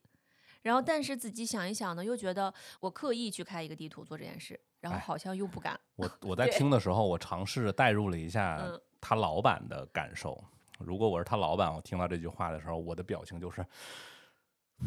[0.63, 5.79] 然后，但是仔细想一想呢，又觉得我刻意去开一个地图做这件事，然后好像又不敢。
[5.97, 8.67] 我我在听的时候，我尝试着代入了一下
[8.99, 10.43] 他老板的感受。
[10.79, 13.65] 如果我是他老板，我听到这句话的时候，我的表情就是。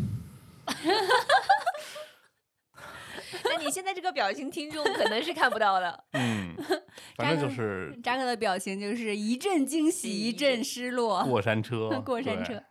[3.45, 6.05] 那你现在这个表情，听众可能是看不到的。
[6.13, 6.55] 嗯，
[7.17, 11.23] 反正就是扎克的表情就是一阵惊喜，一阵失落。
[11.25, 12.63] 过山车， 过山车。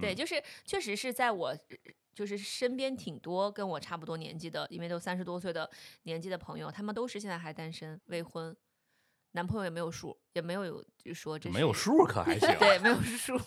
[0.00, 1.56] 对，就是确实是在我。
[2.12, 5.70] 就是身边挺多跟我差不多年纪的，因为都三十多岁的
[6.02, 8.54] 年纪的朋友，他们都是现在还单身未婚，
[9.32, 13.38] 男朋友也没有数，也没有有就说这没有数可还 行，对，没有数，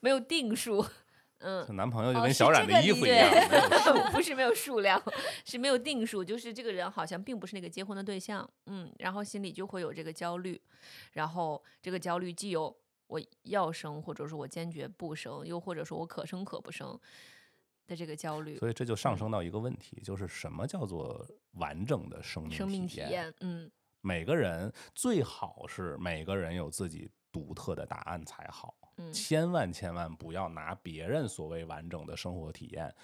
[0.00, 0.84] 没有定数，
[1.38, 3.30] 嗯，男朋友就跟小冉的衣服一样，
[4.12, 5.00] 不是没有数量，
[5.44, 10.60] 是没有定数，就是这个人好像并不是那个结婚的对象，嗯，然后心里就会有这个焦虑，
[11.12, 12.74] 然后这个焦虑既有
[13.06, 16.98] 我要生，或者说我坚决不生，又或者说我可生可不生。
[17.88, 23.32] 的这个焦虑，所以这就上升到一个问题，就是什么叫做完整的生命生命体验？
[23.38, 23.70] 嗯，
[24.06, 32.94] 每个人最好是每个人有自己独特的答案才好，嗯，千万千万不要拿别人所谓完整的生活体验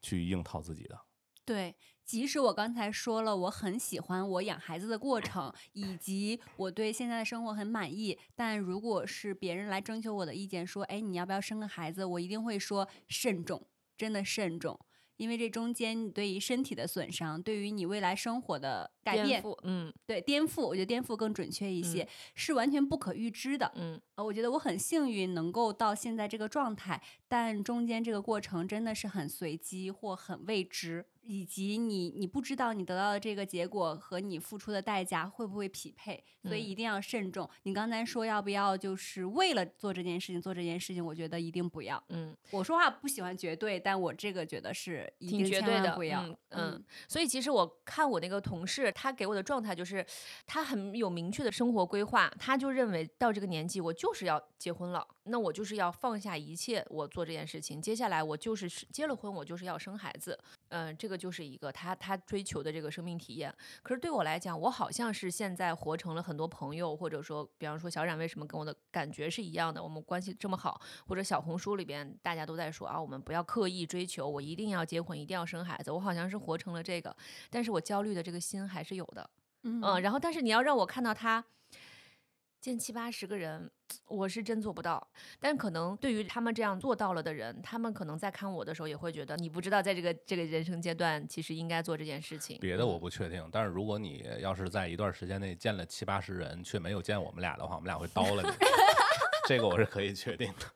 [0.00, 0.96] 去硬套自己的。
[1.44, 12.04] 对，即使我刚才说了我很喜欢我养孩子的过程，以及我对现在的生活很满意，但如果是别人来征求我的意见，说，哎，你要不要生个孩子？
[12.04, 13.66] 我一定会说慎重。
[13.96, 14.78] 真的慎重，
[15.16, 31.06] 因为这中间你对于身体的损伤，对于你未来生活的改变，嗯，对颠覆，我觉得颠覆更准确一些，是完全不可预知的，嗯，呃，我觉得我很幸运能够到现在这个状态，但中间这个过程真的是很随机或很未知。
[31.28, 37.50] 以及你，你不知道你得到的这个结果和你付出的代价会不会匹配，所以一定要慎重。
[37.64, 42.00] 你刚才说要不要就是为了做这件事情做这件事情，我觉得一定不要。
[42.10, 46.24] 嗯，我说话不喜欢绝对，但我这个觉得是一定绝对的，不要。
[46.50, 50.04] 嗯，所以其实我看我那个同事，他给我的状态就是，
[50.46, 57.80] 他很有明确的生活规划，他就认为到这个年纪我就是要结婚了，那我就是要放下一切，我做这件事情。
[57.80, 60.38] 接下来我就是结了婚，我就是要生孩子，
[60.70, 63.54] 嗯、这个就是一个他他追求的这个生命体验。
[63.82, 77.14] 可是对我来讲，我好像是现在活成了很多朋友，或者说，比方说小冉为什么跟我的感觉是一样的，我们关系这么好，或者小红书里边大家都在说啊，我们不要刻意追求，我一定要结婚，一定要生孩子，我好像是活成了这个，
[77.50, 79.28] 但是我焦虑的这个心还有的，
[79.64, 81.44] 嗯嗯，然后但是你要让我看到他
[82.60, 83.70] 见七八十个人，
[84.06, 85.06] 我是真做不到。
[85.38, 92.58] 但可能对于他们这样做到了的人，他们可能在看我的时候也会觉得，你不知道在这个这个人生阶段，其实应该做这件事情。
[92.60, 98.50] 别的我不确定，但是如果你要是在一段时间内见了七八十人，却没有见我们俩的话，我们俩会叨了你。
[99.46, 100.66] 这个我是可以确定的。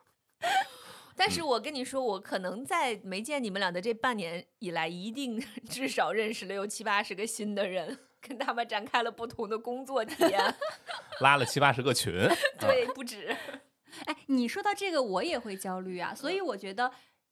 [1.20, 10.40] 但是我跟你说，我可能在没见你们俩的这半年以来，一定 至少认识了有七八十个新的人，跟他们展开了不同的工作体验。
[11.20, 12.10] 拉了七八十个群，
[12.58, 13.36] 对，不止。
[14.06, 16.90] 哎，你说到这个，我也会焦虑啊，所以我觉得。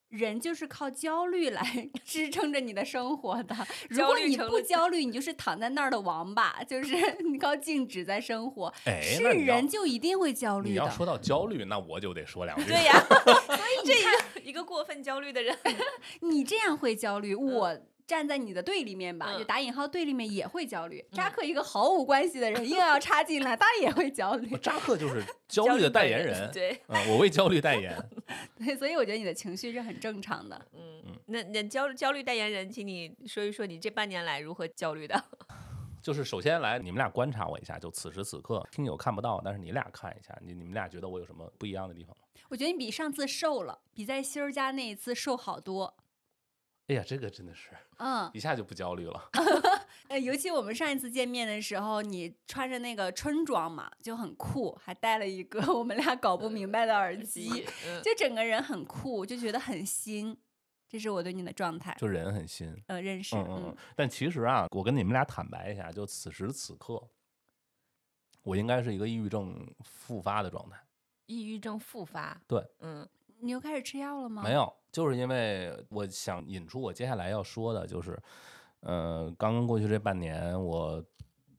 [0.09, 1.63] 人就是靠焦虑来
[2.05, 3.55] 支撑着你的生活的。
[3.89, 6.95] 如果你不焦虑，你就是躺在那儿的王八，就是
[7.29, 8.73] 你靠静止在生活。
[8.87, 10.71] 哎，是人就一定会焦虑的。
[10.71, 12.65] 你要说到焦虑，那我就得说两 句。
[12.65, 12.99] 对呀，
[13.47, 15.57] 所以这个一个过分焦虑的人，
[16.21, 21.05] 你这样会焦虑，我站在你的对立面吧，就嗯打引号对立面也会焦虑。
[21.13, 24.57] 扎克一个毫无关系的人硬要插进来， 他也会焦虑。
[24.57, 26.51] 扎克就是 焦虑的代言人。
[26.51, 27.95] 对，嗯，我为焦虑代言。
[28.57, 30.67] 对，所以我觉得你的情绪是很正常的。
[30.73, 35.23] 嗯，那那焦焦虑代言人，请你说一说你这半年来如何焦虑的？
[36.01, 42.25] 就是首先来，你们俩观察我一下，就此时此刻，听友看不到，但是你俩看一下，你你们俩觉得我有什么不一样的地方吗？
[42.49, 45.95] 我觉得你比上次瘦了，比在希儿家那一次瘦好多。
[46.89, 49.31] 哎呀，这个真的是嗯，一下就不焦虑了。
[50.09, 60.37] 呃，尤其我们上一次见面的时候，你穿着那个春装嘛，就很酷，还戴了一个 我们俩搞不明白的耳机，嗯，就整个人很酷，就觉得很新。
[60.89, 62.75] 这是我对你的状态，就人很新。
[62.87, 63.77] 呃，认识，嗯嗯嗯。
[63.95, 67.07] 但其实啊，我跟你们俩坦白一下，就此时此刻，
[68.43, 70.81] 我应该是一个抑郁症复发的状态。
[71.27, 72.41] 抑郁症复发。
[72.47, 73.07] 对，嗯
[73.41, 74.43] 你又开始吃药了吗？
[74.43, 78.19] 没有，就是因为我想引出我接下来要说的，就是，
[78.81, 81.05] 呃，刚刚过去这半年，我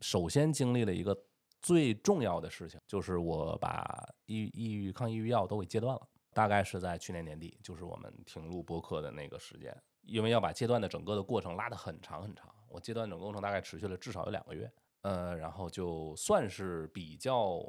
[0.02, 1.18] 首先经历了一个
[1.62, 6.02] 最重要的事情，就是我把抑抑郁抗抑郁药都给戒断了。
[6.32, 17.60] 大概是在去年年底，就是我们停录播客的那个时间，因为要把戒断的整个的过程拉得很长很长，我戒断整个过程大概持续了至少有两个月，呃，然后就算是比较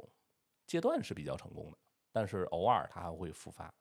[0.67, 1.77] 戒断是比较成功的，
[2.11, 3.73] 但是偶尔它还会复发，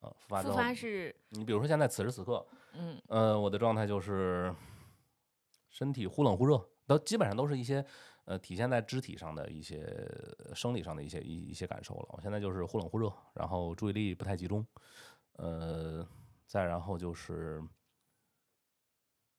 [0.00, 4.54] 呃，复发之复后发是你比如说现在此时此刻，嗯呃，我的状态就是
[5.70, 7.84] 身体忽冷忽热，都基本上都是一些
[8.26, 9.86] 呃体现在肢体上的一些
[10.54, 12.06] 生理上的一些一一些感受了。
[12.10, 14.66] 我现在就是忽冷忽热，然后注意力不太集中，
[15.34, 16.06] 呃，
[16.46, 17.62] 再然后就是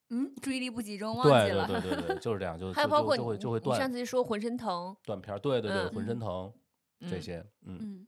[0.09, 1.67] 嗯，注意力不集中，忘对对记了。
[1.67, 6.51] 对对对，就是这样， 就还有包括就会就会断上次说浑身疼，断片儿，对对对，嗯浑身疼
[7.01, 7.77] 这嗯些，嗯。
[7.81, 8.07] 嗯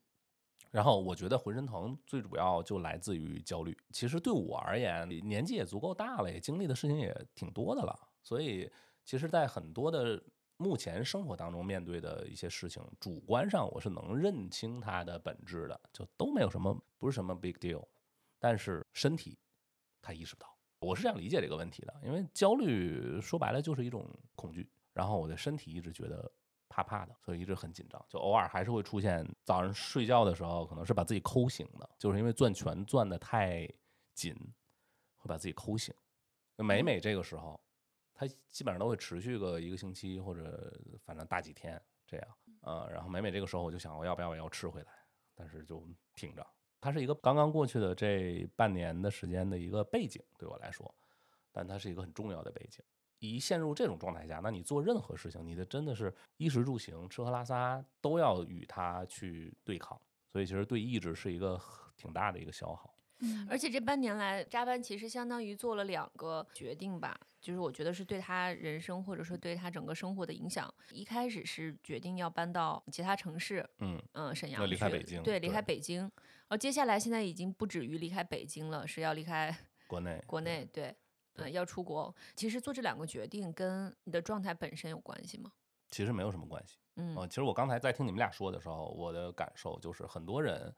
[0.71, 3.75] 然后我觉得浑身疼最主要就来自于焦虑。
[3.91, 8.08] 其实对我而言，年纪也足够大了，也经历的事情也挺多的了。
[8.21, 8.69] 所以，
[9.03, 10.21] 其实，在很多的
[10.58, 17.84] 目前生活当中面对的一些事情，主观上我是能认清它的本质的，就都没有什么，不是什么 big deal。
[18.38, 19.38] 但是身体
[20.01, 21.93] 他意识不到，我是这样理解这个问题的。
[22.03, 26.32] 因为焦虑说白了就是一种恐惧，然后我的身体一直觉得
[26.69, 33.67] 怕怕的，所以一直很紧张，就偶尔还是会出现早上睡觉的时候，可能是把自己抠醒的，就是因为攥拳攥的太
[34.13, 34.34] 紧，
[35.17, 35.93] 会把自己抠醒。
[36.55, 37.60] 每每这个时候，
[38.13, 42.27] 它基本上都会持续个一个星期或者反正大几天这样，
[42.62, 44.91] 呃，然后每每这个时候我就想我要不要我要吃回来，
[45.34, 45.84] 但是就
[46.15, 46.45] 挺着。
[46.82, 50.93] 它是一个刚刚过去的这半年的时间的一个背景，对我来说，
[51.51, 52.84] 但它是一个很重要的背景。
[53.19, 60.00] 一陷入这种状态下，那你做任何事情，你的真的是衣食住行、吃喝拉撒都要与它去对抗，
[60.31, 61.60] 所以其实对意志是一个
[61.96, 62.93] 挺大的一个消耗。
[63.21, 70.73] 嗯而且这半年来，扎班其实相当于做了两个决定吧，就是我觉得是对他人生或者说对他整个生活的影响。
[70.91, 76.00] 一开始是决定要搬到其他城市，嗯，嗯，沈阳要离开北京对，离开北京。
[76.00, 76.12] 然
[76.52, 79.54] 后接下来现在已经不止于离开北京了，是要离开
[79.85, 80.96] 国内国内，对，对
[81.46, 82.13] 嗯，要出国。
[82.35, 85.52] 其实做这两个决定跟你的状态本身有关系吗？
[85.90, 86.77] 其实没有什么关系。
[86.96, 90.73] 嗯呃，其实我刚才在听你们俩说的时候，我的感受就是很多人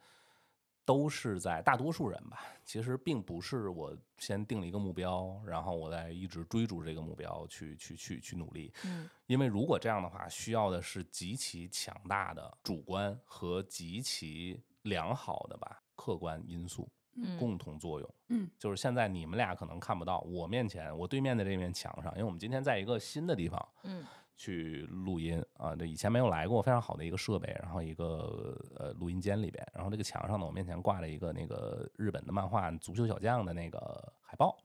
[0.86, 8.72] 都是在大多数人吧，其实并不是我先定了一个目标，然后我再一直追逐这个目标去去去去努力。
[8.86, 17.01] 嗯因为如果这样的话，需要的是极其强大的主观和极其良好的吧客观因素嗯
[17.40, 18.16] 共同作用。
[18.30, 24.06] 嗯，就是现在你们俩可能看不到，我面前我对面的这面墙上，因为我们今天在一个新的地方嗯
[24.36, 34.58] 去录音啊，这以前没有来过，非常好的一个设备，然后一个呃录音间里边，然后这个墙上呢，我面前挂了一个那个日本的漫画《足球小将》的那个海报。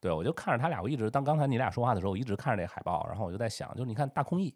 [0.00, 4.54] 对，我就看着他俩，我一直当刚才你俩说话的时候，我一直看着这海报，然后我就在想，就是你看大空翼，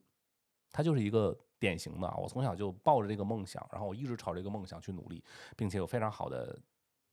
[0.73, 5.23] 他就是一个典型的啊，我从小就抱着这个梦想，然后我一直朝这个梦想去努力，
[5.57, 6.59] 并且有非常好的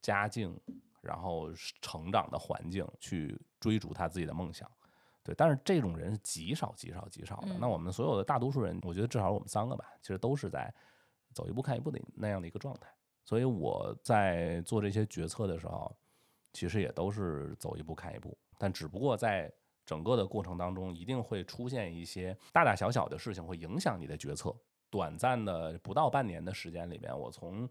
[0.02, 0.54] 家境，
[1.00, 1.50] 然后
[1.80, 4.70] 成长的环境去追逐他自己的梦想。
[5.24, 7.56] 对，但是这种人是极少极少极少的。
[7.60, 10.74] 那嗯我们所有的大多数人，我觉得至少我们三个吧，其实都是在
[11.32, 12.88] 走一步看一步的那样的一个状态。
[13.24, 15.96] 所以我在做这些决策的时候，
[16.52, 19.50] 其实也都是走一步看一步，但只不过在
[19.86, 24.52] 整个的过程当中，一定会出现一些大大小小的事情，会影响你的决策。
[24.90, 27.68] 短暂的不到半年的时间里面，我从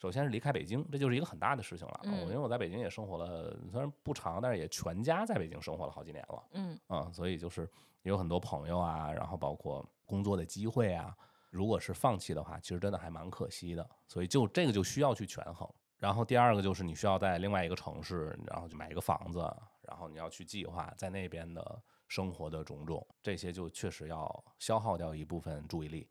[0.00, 2.00] 首先是离开北京，这就是一个很大的事情了。
[2.04, 6.42] 嗯我因为我在北京也生活了，虽然不长，但是也全家在北京生活了好几年了。
[6.52, 7.68] 嗯嗯，所以就是
[8.02, 11.14] 有很多朋友啊，然后包括工作的机会啊，
[11.50, 13.86] 如果是放弃的话，其实真的还蛮可惜的。
[14.08, 15.68] 所以就这个就需要去权衡。
[15.98, 19.38] 然后第二个就是你需要在另外一个城市，然后就买一个房子，
[19.82, 26.08] 然后你要去计划在那边的生活的种种，这些就确实要消耗掉一部分注意力。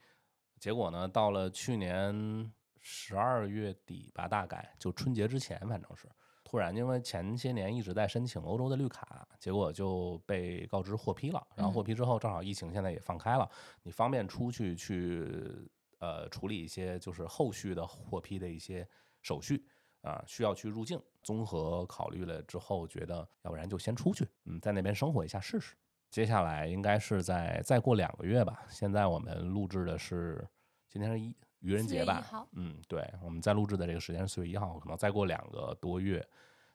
[0.60, 6.08] 结果呢，到了去年十二月底吧，大概就春节之前，反正是
[6.44, 11.48] 突然，因为前些年一直在申请欧洲的绿卡，结果就被告知获批了。
[11.56, 13.48] 然后获批之后，正好疫情现在也放开了，
[13.84, 15.70] 你方便出去去
[16.00, 18.88] 呃处理一些就是后续的获批的一些
[19.22, 19.64] 手续
[20.02, 21.00] 啊，需要去入境。
[21.22, 25.76] 综合考虑了之后，觉得要不然就先出去，嗯，在那边生活一下试试。
[26.10, 28.66] 接下来应该是在再过两个月吧。
[28.68, 30.44] 现在我们录制的是
[30.88, 32.48] 今天是一愚人4月1节吧？
[32.54, 36.26] 嗯，对，我们在录制的这个时间是四月一号，可能再过两个多月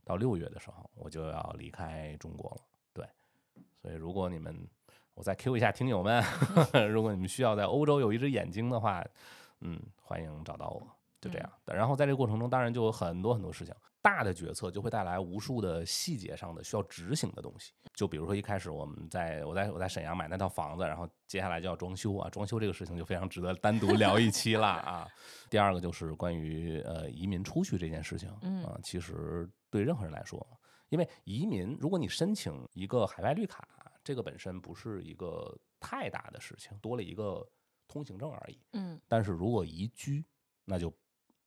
[0.05, 2.59] 到六月的时候，我就要离开中国了。
[2.93, 3.07] 对，
[3.81, 4.67] 所以如果你们，
[5.15, 6.23] 我再 Q 一下听友们，
[6.91, 9.05] 如果你们需要在欧洲有一只眼睛的话，
[9.61, 10.87] 嗯，欢迎找到我。
[11.21, 13.75] 就这样，然后在这个过程中，当然就有很多很多事情，
[14.05, 17.73] 大的决策就会带来无数的细节上的需要执行的东西。
[17.95, 25.09] 就比如说一开始我们在我在我在沈阳买那套房子，然后接下来就要装修啊，装修这个事情就非常值得单独聊一期了啊。
[25.49, 30.47] 第二个就是关于呃移民出去这件事情，嗯啊，其实对任何人来说，
[30.91, 33.67] 因为移民如果你申请一个海外绿卡，
[34.05, 37.43] 这个本身不是一个太大的事情，多了一个
[37.89, 38.61] 通行证而已。
[38.75, 40.23] 嗯但是如果移居，
[40.67, 40.93] 那就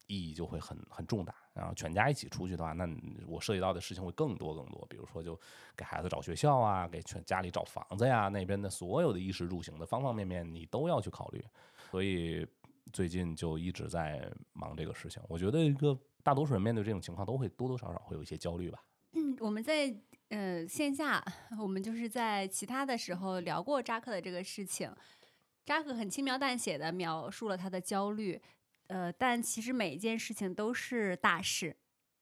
[0.08, 1.36] 意义就会很很重大。
[1.58, 2.88] 然后全家一起出去的话，那
[3.26, 4.86] 我涉及到的事情会更多更多。
[4.88, 5.38] 比如说，就
[5.76, 11.44] 给孩子找学校啊，给全家里找房子呀，那边的所有的衣食住行的方方面面，你都要去考虑。
[11.90, 12.46] 所以
[12.94, 15.22] 最近就一直在忙这个事情。
[15.28, 18.84] 我觉得一个大多数人面对这种情况，都会多多少少会有一些焦虑吧。
[19.14, 19.94] 嗯，我们在
[20.30, 21.24] 呃线下，
[21.60, 24.92] 我们就是在其他的时候聊过扎克的这个事情。
[25.66, 28.42] 扎克很轻描淡写的描述了他的焦虑，
[28.88, 31.76] 呃，但其实每一件事情都是大事。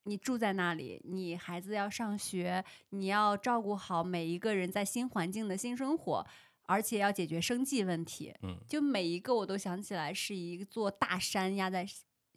[0.07, 6.28] 你住在那里，你孩子要上学，你要照顾好每一个人在新环境的新生活，
[6.68, 8.32] 而且要解决生计问题。
[8.43, 11.84] 嗯，就每一个我都想起来是一座大山压在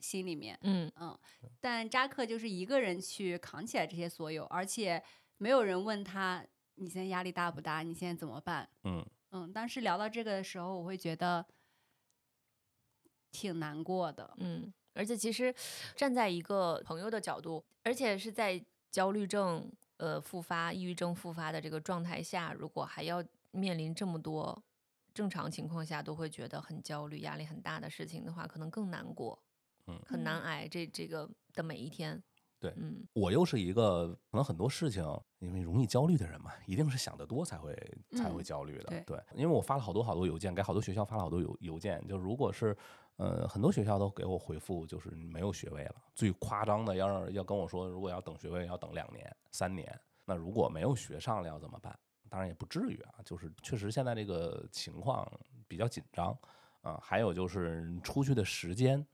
[0.00, 0.58] 心里面。
[0.62, 1.18] 嗯嗯，
[1.60, 5.02] 但扎克就是一个人去扛起来这些所有，而且
[5.36, 6.42] 没有人问他
[6.76, 8.66] 你现在压力大不大，你现在怎么办？
[8.84, 11.44] 嗯嗯，当时聊到这个的时候，我会觉得
[13.30, 14.32] 挺难过的。
[14.38, 15.54] 嗯，而且其实
[15.96, 24.62] 站在一个朋友的角度，而且是在焦虑症呃复发、抑郁症复发的这个状态下，如果还要面临这么多
[25.12, 29.38] 正常情况下都会觉得很焦虑、压力很大的事情的话，可能更难过，
[29.86, 32.22] 嗯很难挨这这个的每一天。
[32.60, 35.04] 对嗯我又是一个可能很多事情
[35.38, 37.72] 因为容易焦虑的人嘛，一定是想得多才会
[38.16, 39.00] 才会嗯焦虑的。
[39.06, 42.76] 对因为我发了好多好多邮件，给好多学校发了好多邮邮件，就如果是
[43.18, 45.94] 呃很多学校都给我回复，就是没有学位了。
[46.14, 51.96] 最夸张的要让要跟我说，如果要等学位要等两年、三年，那如果没有学上了要怎么办？
[52.30, 55.30] 当然也不至于啊，就是确实现在这个情况
[55.66, 56.36] 比较紧张
[56.82, 59.04] 啊、还有就是出去的时间。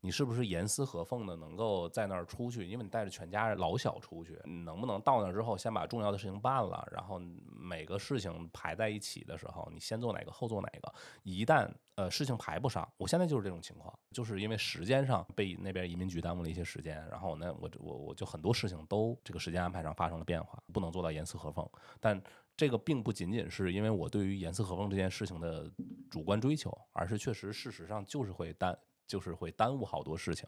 [0.00, 2.66] 你是不是严丝合缝的能够在那儿出去？
[2.66, 7.20] 因为你带着全家老小出去，你能不能到那儿之后先把重要的事情办了，然后
[7.58, 10.92] 每个事情排在一起的时候，你先做哪个后做哪个？
[11.24, 21.68] 一旦呃事情排不上，我现在就是这种情况，就是因为时间上被那边移民局耽误了一些时间，然后呢，我我我就很多事情都这个时间安排上发生了变化，不能做到严丝合缝。
[21.98, 22.20] 但
[22.56, 25.70] 这个并不仅仅是因为我对于严丝合缝这件事情的
[26.10, 28.76] 主观追求，而是确实事实上就是会耽。
[29.08, 30.46] 就是会耽误好多事情，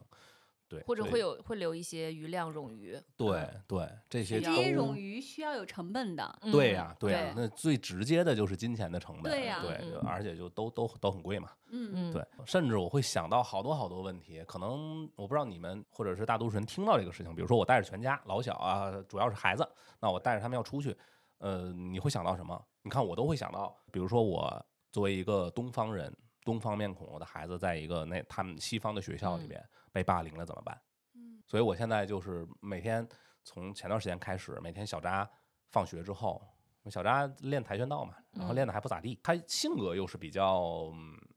[0.69, 9.73] 对，或者会有会留一些余量冗余，对对，这些这些冗余需要有成本的，对呀对呀，那最直接的就是金钱的成本，对呀，对，
[10.05, 19.67] 而且就都都都很贵嘛，嗯嗯，对，甚至我会想到好多好多问题，可能我不知道你们或者是大多数人听到这个事情，比如说我带着全家老小啊，主要是孩子，
[19.99, 20.95] 那我带着他们要出去，
[21.39, 22.65] 呃，你会想到什么？
[22.83, 26.15] 你看我都会想到，比如说我作为一个东方人。
[26.43, 30.81] 东方面孔，我的孩子在一个那他们西方的学校里面被霸凌了怎么办？
[31.13, 33.07] 嗯，所以我现在就是每天
[33.43, 35.29] 从前段时间开始，每天小扎
[35.69, 36.41] 放学之后，
[36.89, 39.19] 小扎练跆拳道嘛，然后练的还不咋地。
[39.21, 40.91] 他性格又是比较，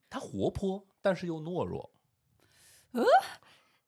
[0.09, 1.91] 他活泼，但是又懦弱。
[2.93, 3.05] 呃，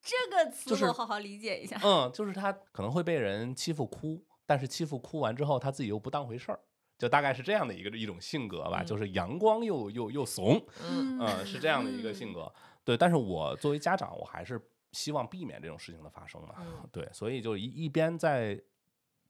[0.02, 1.80] 这个词我好好理解一下。
[1.82, 6.60] 嗯，就是他可能会被人欺负哭，但是欺负哭完之后，他自己又不当回事儿。
[6.99, 12.51] 就大概是这样的一个一种性格吧，就是阳光又又又怂，嗯，是这样的一个性格。
[12.84, 14.61] 对，但是我作为家长，我还是
[14.92, 16.55] 希望避免这种事情的发生嘛。
[16.90, 18.59] 对，所以就一一边在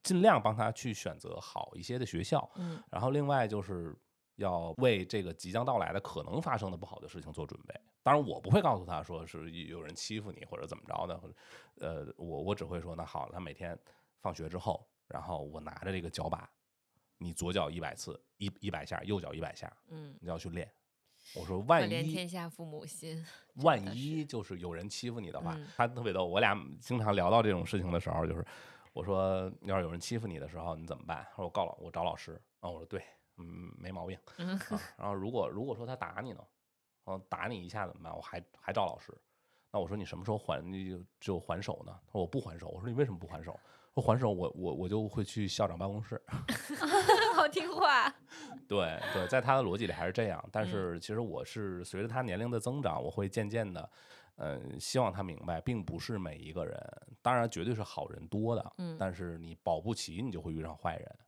[0.02, 3.96] 尽量帮他去选择好一些的学校，嗯，然后另外就是
[4.36, 7.74] 要为这个即将到来的可能发生的不好的事情做准备。
[8.02, 11.20] 当然，我不会告诉他说是有人欺负你或者怎么着的，
[11.80, 13.76] 呃，我我只会说那好，他每天
[14.20, 16.48] 放学之后，然后我拿着这个脚把。
[17.18, 20.70] 你左脚一百次，一一百下，右脚一百下，嗯，你要去练。
[21.34, 23.24] 我说万一天下父母心，
[23.64, 26.24] 万一就是有人欺负你的话，他特别逗。
[26.24, 28.46] 我俩经常聊到这种事情的时候，就是
[28.92, 31.26] 我说要是有人欺负你的时候，你怎么办？
[31.30, 32.40] 他说我告老，我找老师。
[32.60, 33.02] 啊，我说对，
[33.38, 34.18] 嗯，没毛病。
[34.96, 36.44] 然后如果如果说他打你呢，
[37.06, 38.14] 嗯，打你一下怎么办？
[38.14, 39.12] 我还还找老师。
[39.72, 40.62] 那我说你什么时候还？
[40.62, 41.92] 你就就还手呢？
[42.06, 42.68] 他说我不还手。
[42.68, 43.58] 我说你为什么不还手？
[43.96, 46.22] 不还手，我我我就会去校长办公室。
[47.34, 48.14] 好听话。
[48.68, 50.46] 对对，在他的逻辑里还是这样。
[50.52, 53.90] 但是其实我是随着他年龄的增长，我会渐渐的，
[54.36, 56.78] 嗯，希望他明白，并不是每一个人，
[57.22, 61.18] 当然绝对是好人多的，嗯，但是你保不齐你就会遇上坏人。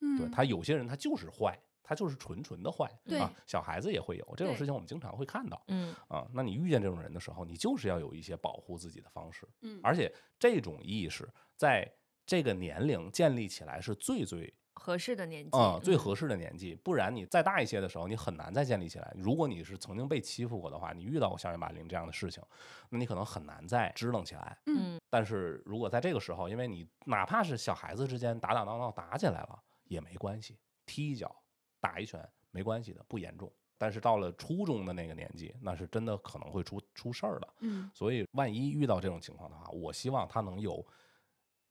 [0.00, 2.90] 嗯，对他有些人他就是坏，他就是纯纯的坏。
[3.04, 5.62] 对啊，小孩子也会有这种事情，我们经常会看到。
[5.68, 9.46] 嗯啊，那你遇见这种人的时候，你就是要有一些保护自己的方式。
[9.60, 11.86] 嗯，而且这种意识在。
[12.26, 16.74] 这个年龄建立起来是最最合适的年纪，嗯，最合适的年纪。
[16.74, 19.14] 不然你再大一些的时候，你很难再建立起来。
[19.16, 22.42] 如果你是曾经被欺负过的话，你遇到过校园霸凌这样的事情，
[22.90, 24.58] 那你可能很难再支棱起来。
[24.66, 31.34] 嗯，但是如果在这个时候，因为你哪怕是小孩子之间打打闹闹打起来了也没关系，踢一脚、
[31.80, 33.50] 打一拳没关系的，不严重。
[33.78, 37.48] 但是到了初中的那个年纪，那是真的可能会出出事儿的。
[37.60, 40.84] 嗯，所以万一遇到这种情况的话，我希望他能有。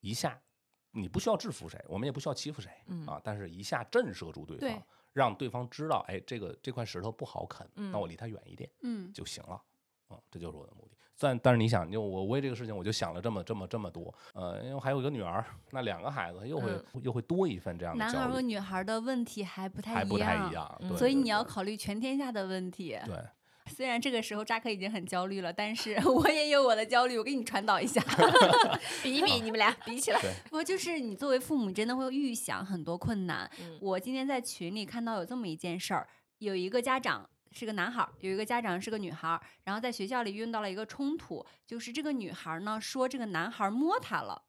[0.04, 0.38] 一下，
[0.92, 2.70] 你不需要制服谁，我们也不需要欺负谁，
[3.08, 4.84] 啊，但是一下震慑住对方，
[5.14, 9.62] 让对方知道，哎，这个这块石头不好啃，那我离他远一点，嗯，就行了，
[10.10, 10.98] 嗯，这就是我的目的。
[11.18, 18.04] 但但是你想，就我为这个事情，我就想了这么这么这么多，呃，因为还有一个女儿，那两个孩子又会又会多一份这样的。
[18.04, 23.00] 男孩和女孩的问题还不太还不太一样，所以你要考虑全天下的问题。
[23.06, 23.16] 对。
[23.68, 28.02] 虽然这个时候扎克已经很焦虑了，但是 我也有我的焦虑，我给你传导一下，
[29.02, 30.20] 比一比，你们俩比起来。
[30.46, 33.50] 不过就是你作为父母，真的会预想很多困难。
[33.82, 36.08] 我今天在群里看到有这么一件事儿，
[36.40, 44.44] 有一个家长是个男孩，有一个家长是个女孩，然后在学校里遇到了一个冲突，就是这个女孩呢说这个男孩摸她了，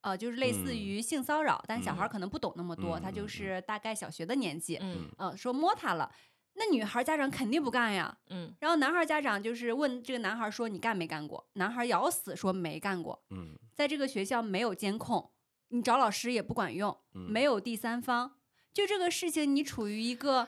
[0.00, 4.78] 呃，就是类似于性骚扰，但小孩可能不懂那么多，他就是大概小学的年纪，
[5.18, 6.10] 嗯，说摸她了。
[6.56, 11.44] 那女孩家长肯定不干呀，嗯，然后男孩家长就是问这个男孩说你干没干过？
[11.54, 15.32] 男孩咬死说没干过，嗯，在这个学校没有监控，
[15.70, 18.36] 你找老师也不管用，没有第三方，
[18.72, 20.46] 就这个事情你处于一个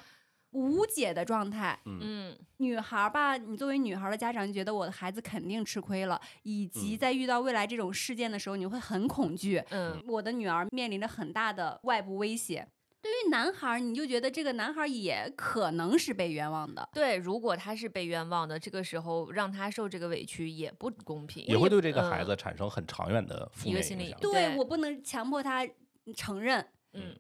[0.53, 12.67] 无解的状态，嗯，女孩吧，你作为女孩的家长，觉得我的孩子肯定吃亏了，以及在遇到未来这种事件的时候，你会很恐惧，嗯，我的女儿面临着很大的外部威胁。
[13.03, 16.89] 对于男孩，你就觉得这个男孩也可能是被冤枉的。
[16.93, 24.19] 对，如果他是被冤枉的，这个时候让他受这个委屈也不公平，也会对这个孩子产生很长远的负面影响。
[24.21, 25.69] 对我不能强迫他
[26.17, 27.17] 承认，嗯，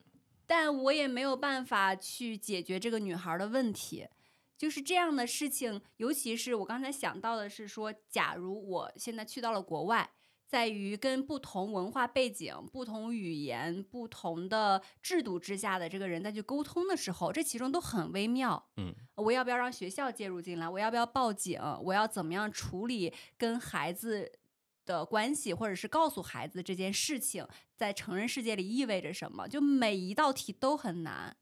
[0.46, 4.08] 但我也没有办法去解决这个女孩的问题。
[4.58, 10.10] 就是这样的事情，尤其是我刚才想到的是说，假如我现在去到了国外，
[10.46, 18.68] 在于跟不同文化背景、不同语言、不同的制度之下的这个人再去沟通的时候，这其中都很微妙。
[18.76, 20.68] 嗯，我要不要让学校介入进来？
[20.68, 21.60] 我要不要报警？
[21.82, 24.30] 我要怎么样处理跟孩子
[24.84, 27.44] 的关系，或者是告诉孩子这件事情
[27.74, 29.48] 在成人世界里意味着什么？
[29.48, 31.36] 就每一道题都很难。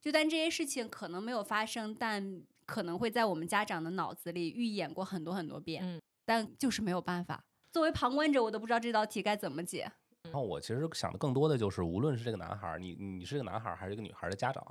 [0.00, 5.82] 就但这些事情可能没有发生，但可能会在我们家长的脑子里预演过很多很多遍。
[5.84, 7.44] 嗯，但就是没有办法。
[7.72, 9.90] 作为旁观者，我都不知道这道题该怎么解。
[10.24, 14.64] 然后我其实想的更多的就是，无论是这个男孩儿，你你是个男孩儿还是一个女孩儿的家长，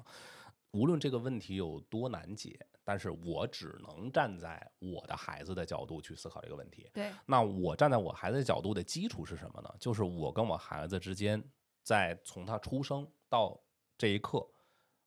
[0.72, 6.90] 无论这个问题有多难解，但是我只能站在我的孩子的角度去思考这个问题。
[6.94, 9.76] 对，那我站在我孩子的角度的基础是什么呢？
[9.80, 11.44] 就是我跟我孩子之间，
[11.84, 13.60] 在从他出生到
[13.98, 14.48] 这一刻，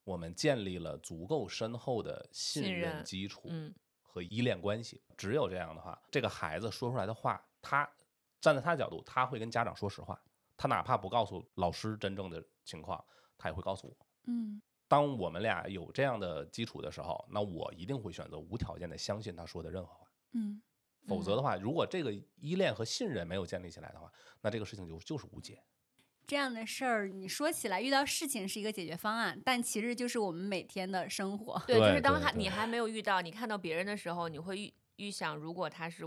[0.02, 5.00] 我们建立了足够深厚的信信任任基础嗯和依恋关系。
[5.16, 7.90] 只有这样的话，这个孩子说出来的话，他
[8.40, 10.20] 站在他的角度，他会跟家长说实话，
[10.56, 13.02] 他哪怕不告诉老师真正的情况，
[13.38, 14.06] 他也会告诉我。
[14.26, 20.06] 嗯当我们俩有这样的基础的时候，那我一定会选择无条件的相信他说的任何话。
[20.32, 20.60] 嗯
[21.06, 24.12] 否则的话，如果这个依恋和信任没有建立起来的话，
[24.42, 25.62] 那这个事情就就是无解。
[26.26, 31.62] 这样的事儿，你说起来遇到事情是一个解决方案，但其实就是我们每天的生活。
[31.66, 36.04] 对，就是当他你还没有遇到，你看到别人的时候，你会预预想，如果他是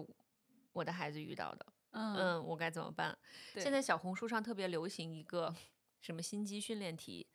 [0.77, 3.17] 我的孩子遇到的，嗯嗯，我该怎么办？
[3.55, 5.53] 现在小红书上特别流行一个
[6.01, 7.25] 什么心机训练题，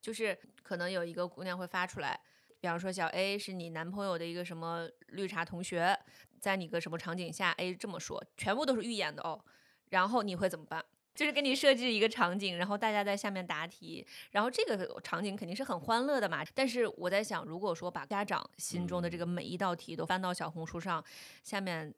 [0.00, 2.18] 就是可能有一个姑娘会发出来，
[2.60, 5.98] 比方说小 A 是你男朋友的一个什么绿茶同学，
[6.40, 9.44] 在你个什么场景下 A 这么说，全部都是预演的哦，
[9.90, 10.84] 然后你会怎么办？
[11.14, 16.42] 就是给你设置一个场景，然后大家在下面答题，然后这个场景肯定是很欢乐的嘛。
[16.54, 21.04] 但是我在想，如果说把家长心中的这个每一道题都翻到小红书上，
[21.42, 21.92] 下面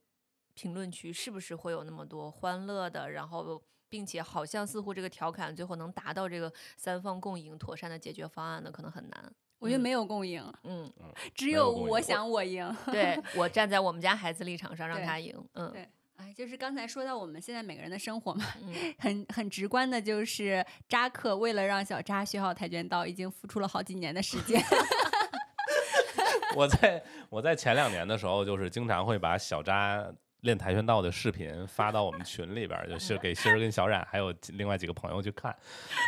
[0.55, 8.71] 评论区是不是会有那么多欢乐的，然后并且好像似乎这个调侃最后能达到这个三方共赢、妥善的解决方案呢？
[8.71, 9.33] 可能很难。
[9.59, 10.93] 我觉得没有共赢，嗯，
[11.35, 12.77] 只有我想我赢。
[12.93, 15.35] 对我站在我们家孩子立场上让他赢。
[15.55, 24.63] 嗯对哎，就是刚才说到我们现在每个人的生活嘛，嗯，很很直观的，就是扎克为了让小扎学好跆拳道，已经付出了好几年的时间。
[26.55, 30.07] 我在我在前两年的时候，就是经常会把小扎
[30.45, 35.51] 练跆拳道的视频发到我们群里边，就是给欣儿跟小冉还有另外几个朋友去看，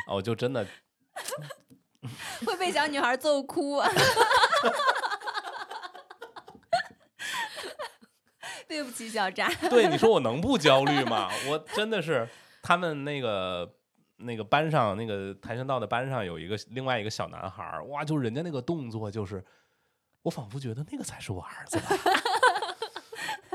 [0.06, 0.64] 啊我就真的
[2.46, 3.82] 会被小女孩揍哭。
[8.68, 9.48] 对不起，小扎。
[9.68, 11.28] 对你说我能不焦虑吗？
[11.48, 12.28] 我真的是
[12.62, 13.74] 他们那个。
[14.18, 19.44] 那个班上，那个跆拳道的班上有一个另外一个小男孩儿，哇，就人家那个动作，就是
[20.22, 21.88] 我仿佛觉得那个才是我儿子吧。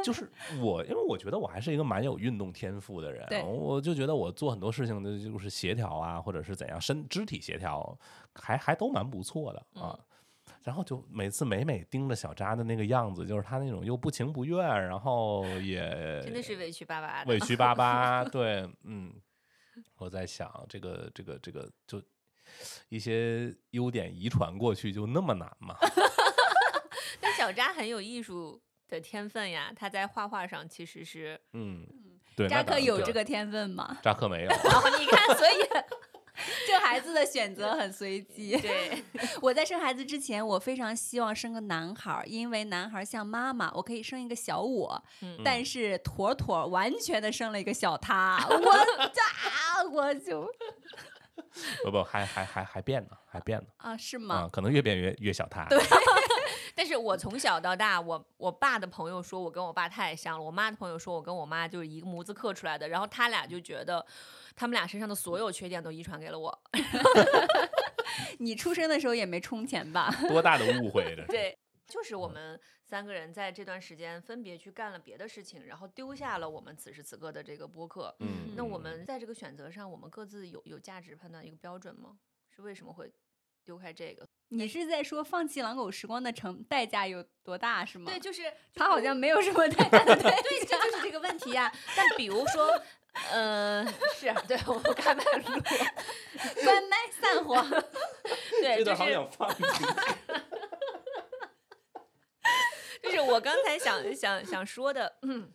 [0.04, 0.30] 就是
[0.60, 7.98] 我，因为我觉得我还是一个蛮有运动天赋的人，我就觉得我做很多事情的就是协调啊，或者是怎样身肢体协调，
[8.36, 10.00] 还还都蛮不错的啊。
[10.64, 15.82] 然后就每次每每盯着小扎的那个样子，就是他那种又不情不愿，然后也
[16.22, 17.32] 真的是委屈巴巴的。
[17.32, 18.24] 委屈巴巴。
[18.30, 19.12] 对，嗯，
[19.98, 22.00] 我在想这个这个这个，就
[22.90, 25.76] 一些优点遗传过去就那么难吗？
[27.20, 31.88] 但小扎很有艺术的天分呀，他在画画上其实是，嗯，
[32.36, 33.98] 对，扎克有这个天分吗？
[34.04, 34.50] 扎克没有。
[34.50, 35.54] 然后你看，所以
[36.68, 38.58] 这孩子的选择很随机。
[38.60, 39.04] 对，
[39.42, 45.04] 我在生孩子之前，我非常希望生个男孩儿，因为男孩儿像妈妈，我可以生一个小我。
[45.22, 50.46] 嗯但是妥妥完全的生了一个小他，我 啊，我就
[51.84, 53.68] 不不，还还还还变呢，还变呢。
[53.78, 54.50] 啊，是啊，吗？
[54.52, 55.66] 可能越变越越小他。
[55.66, 55.80] 对
[56.74, 64.06] 但是我从小到大，我我爸的朋友说我跟我爸太像了，我妈的朋友说我跟我妈就是一个模子刻出来的，然后他俩就觉得
[64.56, 66.62] 他们俩身上的所有缺点都遗传给了我。
[68.40, 70.10] 你出生的时候也没充钱吧？
[70.30, 71.16] 多大的误会。
[71.28, 71.58] 对，
[71.88, 72.60] 就是我们
[72.92, 78.14] 三个人在这段时间分别去干了别的事情，然后丢下了我们此时此刻的这个播客。
[78.20, 82.18] 嗯，那我们在这个选择上，我们各自有有价值判断一个标准吗？
[82.54, 83.10] 是为什么会
[83.64, 84.28] 丢开这个？
[84.50, 88.12] 你是在说放弃狼狗时光的成代价有多大是吗？
[88.12, 90.42] 对，，就是他好像没有什么代价的代价。
[90.42, 92.78] 对，这就是这个问题呀、但比如说，
[93.32, 95.62] 呃，是啊，对我们开麦录，
[96.66, 97.56] 关麦散伙。
[98.60, 99.86] 对， 就这段好是想放进去。
[103.04, 105.52] 就是我刚才想想想说的，嗯。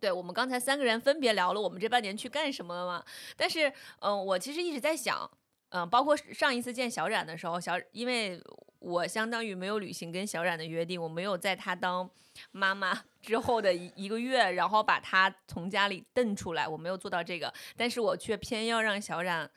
[0.00, 3.04] 对我们刚才三个人分别聊了我们这半年去干什么了嘛，
[3.36, 5.30] 但是，嗯、我其实一直在想，
[5.68, 8.42] 嗯、包括上一次见小冉的时候，小因为
[8.80, 12.10] 我相当于没有履行跟小冉的约定，我没有在她当
[12.50, 19.48] 妈妈 之后的一一个月，然后把她从家里蹬出来，我没有做到这个，但是我却偏要让小冉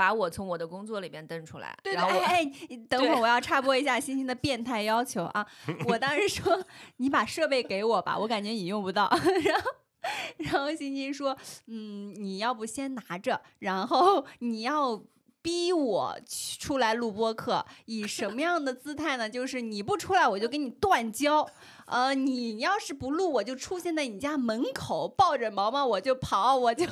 [0.00, 5.46] 把我从我的工作里边蹬出来，对对，然后我哎哎， 等会儿我要插播一下欣欣的变态要求啊！
[5.86, 6.64] 我当时说
[6.96, 9.10] 你把设备给我吧，我感觉你用不到。
[9.44, 9.70] 然后，
[10.38, 11.36] 然后欣欣说，
[11.66, 15.02] 嗯，你要不先拿着，然后你要。
[15.42, 16.20] 逼我
[16.58, 19.26] 出来录播课，以什么样的姿态呢？
[19.26, 21.48] 就是你不出来，我就给你断交。
[21.86, 26.84] 呃，你要是不录，我就出现在你家门口，抱着毛毛我就跑，我就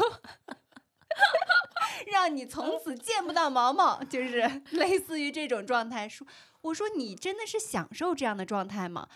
[2.12, 4.40] 让你从此见不到毛毛，就是
[4.72, 6.08] 类似于这种状态。
[6.08, 6.26] 说，
[6.62, 9.08] 我说你真的是享受这样的状态吗？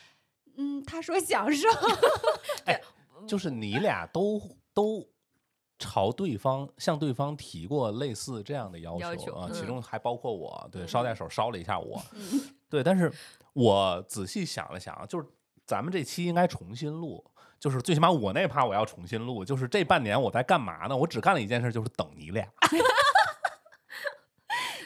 [0.56, 1.68] 嗯，他说享受。
[2.66, 2.80] 哎
[3.26, 4.42] 就是你俩都
[4.74, 5.08] 都
[5.78, 13.12] 朝对方向对方提过类似这样的要要求求啊，其嗯中还包括我，对，嗯捎带手捎了一下我，嗯对，但是
[13.52, 15.26] 我仔细想了想，就是
[15.64, 17.24] 咱们这期应该重新录。
[17.62, 20.96] 就是最起码我那趴我要重新录，就是这半年我在干嘛呢？
[20.96, 22.44] 我只干了一件事，就是等你俩。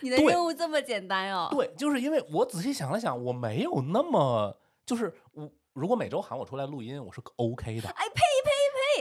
[0.02, 1.48] 你的任务这么简单哦？
[1.50, 4.54] 对，就是因为我仔细想了想，我没有那么
[4.84, 7.88] 就是我如果每周喊我出来录音，我是 OK 的。
[7.88, 8.50] 哎呸呸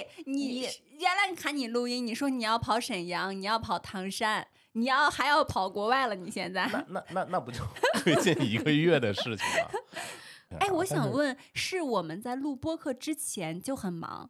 [0.06, 0.24] 呸！
[0.26, 0.62] 你
[0.98, 6.66] 原来喊你录音，你说你要跑沈阳，你要跑唐山，你要还要跑国外了，你现在。
[6.72, 7.60] 那那那那不就
[8.06, 9.70] 最近一个月的事情吗？
[10.60, 14.30] 哎，我想问，是我们在录播客之前就很忙，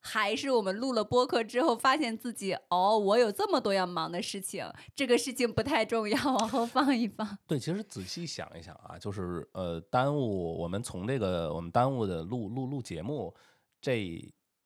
[0.00, 7.38] 还是我们录了播客之后发现自己哦，我有这么多要忙的事情，这个事情不太重要，往后放一放。
[7.46, 13.34] 对，其实仔细想一想啊，就是呃，耽误我们从这个我们耽误的录录录节目
[13.80, 13.98] 这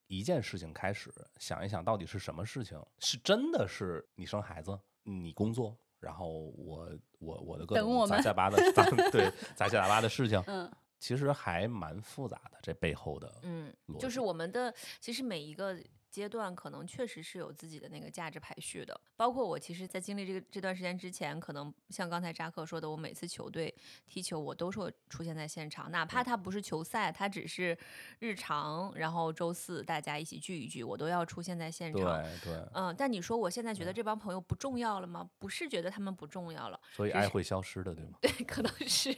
[0.08, 2.78] 一件事情开始，想一想到底是什么事情？
[2.98, 6.26] 是真的是你生孩子，你工作，然后
[6.56, 15.78] 我我我的各种杂七杂八的杂 对杂七杂八的事情，嗯，其实还蛮复杂的，这背后的嗯，就是我们的其实每一个
[16.10, 18.98] 阶段可能确实是有自己的那个价值排序的。
[19.14, 23.72] 包括我其实，在经历这个这段时间之前，可能像刚才扎克说的，我每次球队
[24.06, 27.76] 踢球，我都是会出现在现场，哪怕它不是球赛，它只是
[28.20, 32.22] 日常，然后周四大家一起聚一聚，我都要出现在现对场。
[32.42, 35.28] 对，嗯，但你说我现在觉得嗯这帮朋友不重要了吗？
[35.38, 38.18] 不是觉得他们不重要了，所以爱会消失的，对吗？
[38.22, 39.16] 对，可能是。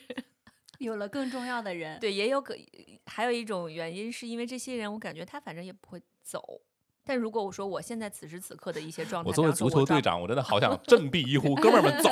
[0.81, 2.01] 有了更重要的人。
[2.01, 2.55] 对，也有可
[3.07, 6.43] 还有一种原因，是因为这些人，我感觉他反正也不会走。
[7.05, 12.11] 但如果我说我现在此时此刻的一些状态，我作为足球队，长，我真的好 想振臂一呼，哥们儿们走！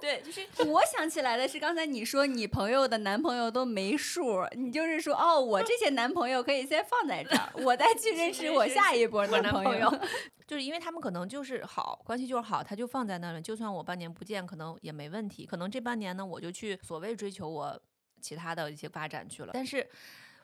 [0.06, 9.92] 对，就是我想起来的是，刚才你说你朋友的男朋友都没数，你就是说哦，我这些男朋友可以先放在这儿，我再 去认识我下一波的男朋朋友，
[10.46, 13.42] 就是因为他们可能就是好关系就是好，他就放在那了。
[13.42, 15.44] 就算我半年不见，可能也没问题。
[15.44, 17.76] 可能这半年呢，我就去所谓追求我
[18.20, 19.50] 其他的一些发展去了。
[19.52, 19.84] 但是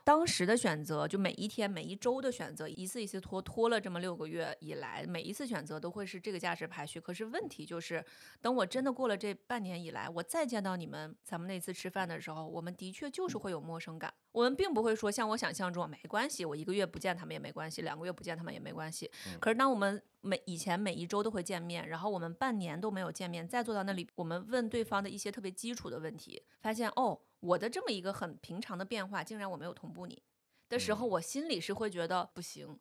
[0.05, 7.00] 当时的选择，就每一天、每一周的选择，一次一次拖，拖了这么六个月以来，每一次选择都会是这个价值排序。
[7.00, 8.05] 可是问题就是，
[8.40, 14.12] 等我真的过了这半年以来，我再见到你们，咱们那次吃饭的时候，我们的确就是会有陌生感。
[14.33, 19.11] 我们并不会说像我想象中没关系，我一个月不见他们也没关系，两个月不见他们也没关系。
[19.41, 30.22] 可是当我们每以前每一周都会见面，然后我们半年都没有见面，再坐到那里，我们问对方的一些特别基础的问题，发现哦，我的这么一个很平常的变化，竟然我没有同步你
[30.68, 32.78] 的时候，嗯我心里是会觉得不行。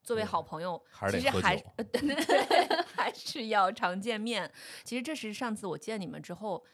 [0.00, 4.50] 作为好朋友，其实还得喝酒呃 对对还是要常见面。
[4.82, 6.64] 其实这是上次我见你们之后，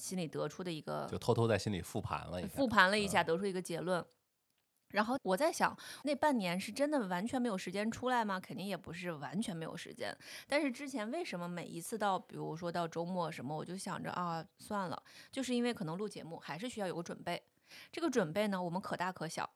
[0.00, 4.04] 心里得出的一个就偷偷在心里复盘了一下，复盘了一下，嗯得出一个结论。
[4.88, 8.40] 然后我在想，那半年是真的完全没有时间出来吗？
[8.40, 10.12] 肯定也不是完全没有时间。
[10.48, 17.40] 但是之前为什么每一次到，比如说到周末什么，我就想着啊，算了，就是因为可能录节目还是需要有个准备。
[17.92, 19.48] 这个准备呢，我们可大可小。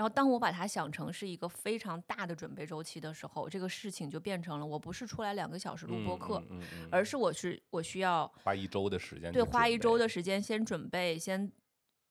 [0.00, 6.88] 然后当我把它想成是一个非常大的准备周期的时候，这个事情就变成了我不是出来两个小时录播课，嗯嗯嗯。
[6.90, 11.52] 而是我是我需要花一周的时间，对，花一周的时间先准备，先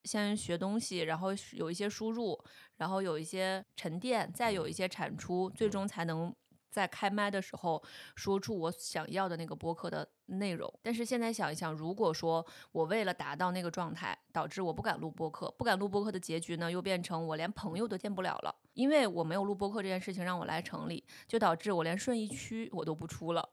[0.04, 2.40] 先学东西，然后有一些输入，
[2.76, 6.32] 然后有一些沉淀，再有一些产出，最终才能
[6.70, 7.82] 在开麦的时候
[8.14, 10.72] 说出我想要的那个播客的内容。
[10.82, 23.50] 但是现在想一想，如果说我为了达到那个状态，导致我不敢录播客，不敢录播客的结局呢，又变成我连朋友都见不了了，因为我没有录播客这件事情让我来城里，就导致我连顺义区我都不出了。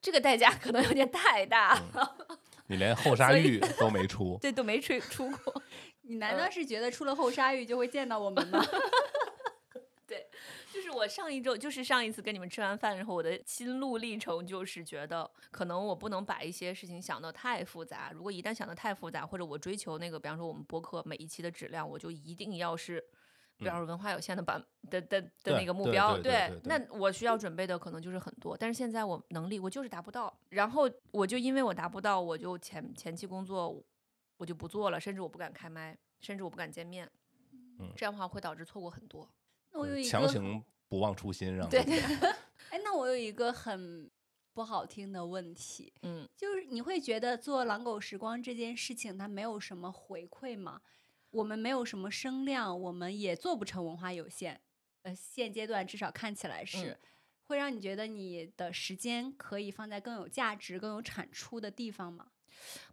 [0.00, 2.16] 这个代价可能有点太大了，
[2.68, 5.62] 你连后沙峪都没出，对，都没出出过。
[6.02, 8.64] 你难道是觉得出了后沙峪就会见到我们吗？
[10.06, 10.16] 就
[10.90, 18.10] 我上一周，就是上一次跟你们吃完饭然后，我的心路历程就是觉得，可能我不能把一些事情想得太复杂。
[18.12, 23.02] 如果一旦想得太复杂，或者我追求那个，比方说我们播客每一期的质量，我就一定要是，
[23.56, 26.16] 比方说文化有限的版的的的那个目标。
[26.18, 33.82] 对那我需要准备的可能就是很多，但是现在我能力我就是达不到，然后我就因为我达不到，我就前前期工作
[34.36, 37.10] 我就不做了，甚至我不敢开麦，甚至我不敢见面。
[37.80, 39.28] 嗯这样的话会导致错过很多。
[39.70, 42.14] 那我有一个强行不忘初心， 让对自己
[42.70, 44.10] 哎，那我有一个很
[44.52, 50.80] 不好听的问题，嗯，就是你会觉得做狼狗时光这件事情它没有什么回馈吗？
[51.30, 54.60] 我们没有什么声量，我们也做不成文化有限。
[55.02, 56.98] 呃，现阶段至少看起来是，嗯
[57.48, 62.26] 会让你觉得你的时间可以放在更有价值、更有产出的地方吗？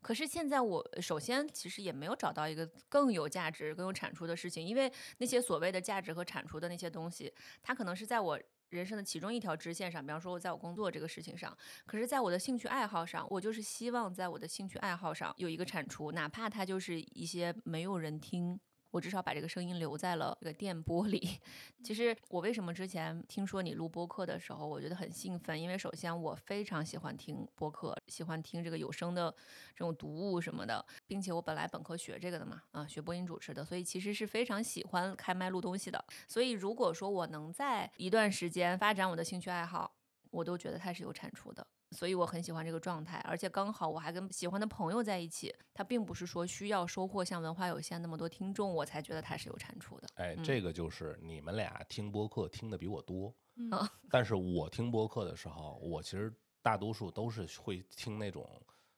[0.01, 8.39] 可是现在我首先其实也没有找到一个更有价值、更有产出的事情，因为那些所谓的价值和产出的那些东西，它可能是在我
[8.69, 11.55] 人生的其中一条支线上，比方说我在我工作这个事情上，
[11.85, 18.59] 可是在我的兴趣爱好上，我就是希望在我的兴趣爱好上有一个产出，哪怕它就是一些没有人听。
[18.95, 21.37] 我至少把这个声音留在了这个电波里。
[21.83, 29.29] 其实我为什么之前听说你录播客的时候，我觉得很兴奋，因为首先我非常喜欢听播客，喜欢听这个有声的
[29.75, 36.01] 这种读物什么的，并且我本来本科学这个的嘛，啊，学播音主持的，所以其实是非常喜欢开麦录东西的。
[36.25, 39.93] 所以如果说我能在一段时间发展我的兴趣爱好，
[40.31, 41.67] 我都觉得它是有产出的。
[41.91, 50.07] 所以我很喜欢这个状态，而且刚好我还跟喜欢的朋友在一起，他并不是说需要收获像文化有限那么多听众，我才觉得他是有产出的。
[50.15, 58.49] 哎，嗯这个就是你们俩听播客听的比我多，嗯 啊但是我听播客的时候，我其实大多数都是会听那种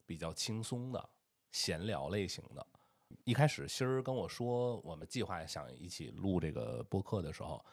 [0.06, 1.10] 比较轻松的
[1.52, 2.66] 闲聊类型的。
[3.24, 7.64] 一开始心儿跟我说我们计划想一起录这个播客的时候，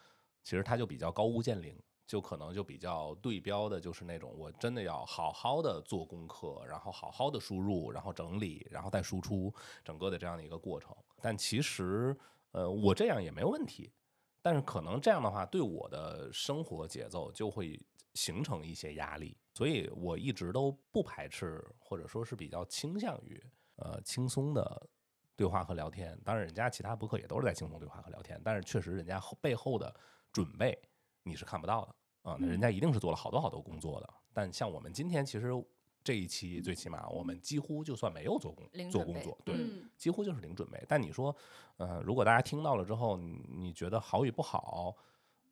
[0.42, 1.76] 其实他就比较高屋建瓴，
[2.06, 9.52] 就可能就比较对标的，就是那种我真的要好好的做功课，然后好好的输入，然后整理，然后再输出
[9.82, 10.94] 整个的这样的一个过程。
[11.22, 12.14] 但其实，
[12.52, 13.90] 呃，我这样也没有问题，
[14.42, 17.80] 但是可能这样的话，对我的生活节奏就会
[18.12, 23.42] 形成一些压力，所以我一直都不排斥，或者说是比较倾向于
[23.76, 24.86] 呃轻松的
[25.34, 26.16] 对话和聊天。
[26.22, 29.92] 当然，人家其他博客也都是在轻松对话和聊天，但是确实人家背后的
[30.30, 30.78] 准备
[31.24, 34.08] 你是看不到的啊，那人家一定是做了好多好多工作的。
[34.32, 35.50] 但像我们今天其实
[36.02, 40.84] 这一期最起码我们几乎就算没有做工做工作，对，嗯几乎就是零准备。
[40.86, 41.34] 但你说，
[41.78, 44.94] 呃，如果大家听到了之后，你你觉得好与不好，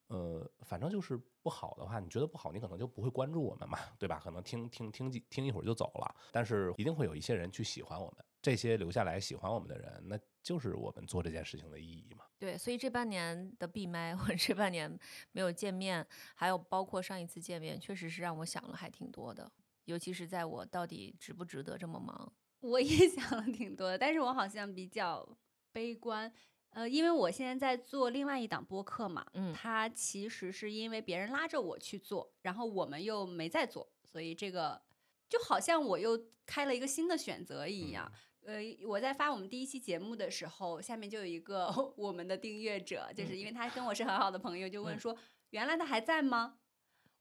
[0.08, 4.20] 呃，反正就是不好的话，你觉得不好，你可能就不会关注我们嘛，对吧？
[4.22, 6.14] 可能听听听几听一会儿就走了。
[6.30, 12.24] 但是一定会有一些人去喜欢我们，这些留下来喜欢我们的人，那就是我们做这件事情的意义嘛。
[12.38, 14.98] 对，所以这半年的闭麦或者这半年
[15.30, 19.50] 没有见面，还有包括上一次见面，确实是让我想了还挺多的。
[19.84, 25.26] 尤其是在我到底值不值得这么忙，我也 想了挺多的，但是我好像比较
[25.72, 26.32] 悲观。
[26.70, 34.80] 呃，因为我现在在做另外一档播客嘛，嗯它其实是因为别人拉着我去做，然后我们又没在做，所以这个
[35.28, 38.10] 就好像我又开了一个新的选择一样。
[38.44, 45.00] 呃，我在发我们第一期节目的时候，下面就有一个 我们的订阅者，就是因为他跟我是很好的朋友，就问嗯。
[45.00, 45.16] 说
[45.50, 46.54] ：“原来他还在吗？”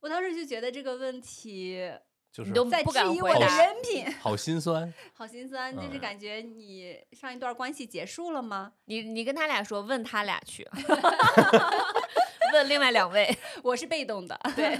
[0.00, 1.92] 我当时就觉得这个问题
[2.32, 6.00] 就是你都在不质疑我的人品，好心酸，好心酸，就是嗯。
[6.00, 8.72] 感觉你上一段关系结束了吗？
[8.86, 10.68] 你你跟他俩说，问他俩去，
[12.52, 14.76] 问另外两位， 我是被动的，对，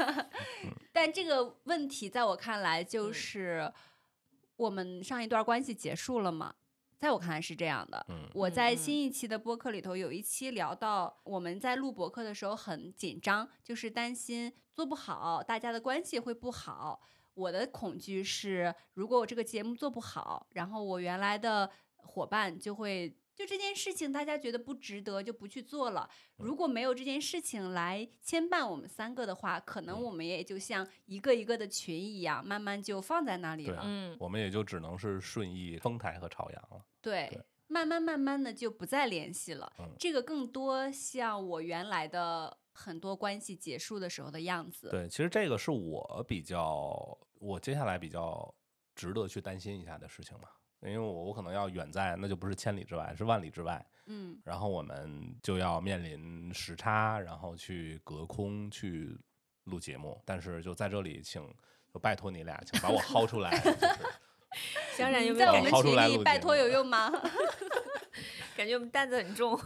[0.93, 3.15] 但这个问题在我看来就嗯。
[3.15, 3.73] 是
[4.63, 6.55] 我们上一段关系结束了吗？
[6.97, 8.07] 在我看来是这样的。
[8.11, 17.01] 嗯我在嗯新一期的播客里头有一期聊到，我们在录播客的时候很紧张，就是担心做不好，大家的关系会不好。
[17.35, 23.13] 我的恐惧是，如果我这个节目做不好，然后我原来的伙伴就会
[23.43, 26.09] 就这件事情，大家觉得不值得，就不去做了。
[26.37, 33.83] 如果没有这件事情来牵绊我们三个的话，可能嗯我们也就像一个一个的群一样，慢慢就放在那里了。
[33.85, 36.85] 嗯，我们也就只能是顺义丰台和朝阳了。
[37.01, 39.73] 对，对慢慢慢慢的就不再联系了。
[39.81, 44.89] 嗯这个更多像我原来的很多关系结束的时候的样子。
[44.89, 48.55] 对，其实这个是我比较，我接下来比较
[48.95, 50.49] 值得去担心一下的事情嘛。
[50.85, 53.85] 因为我我可能要远在，那就不是千里之外，是万里之外。
[54.07, 59.17] 嗯，然后我们就要面临时差，然后去隔空去
[59.65, 60.21] 录节目。
[60.25, 61.43] 但是就在这里，请
[61.93, 63.79] 就拜托你俩，请把我薅出来，就是
[64.99, 67.11] 当然有没在我们有感觉薅出来群里拜托有用吗？
[68.57, 69.59] 感觉我们担子很重。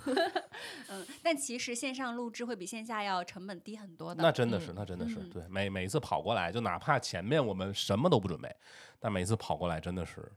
[0.89, 4.23] 嗯，但其实线上录制会比线下要成本低很多的。
[4.23, 8.55] 那真的是，嗯那真的是，嗯对，每每一次跑过来，就哪怕前面我们什么都不准备，
[9.01, 10.31] 但每一次跑过来真的是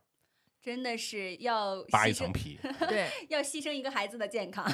[0.61, 2.59] 真的是要扒牺牲一层皮。
[2.87, 4.65] 对，要牺牲一个孩子的健康。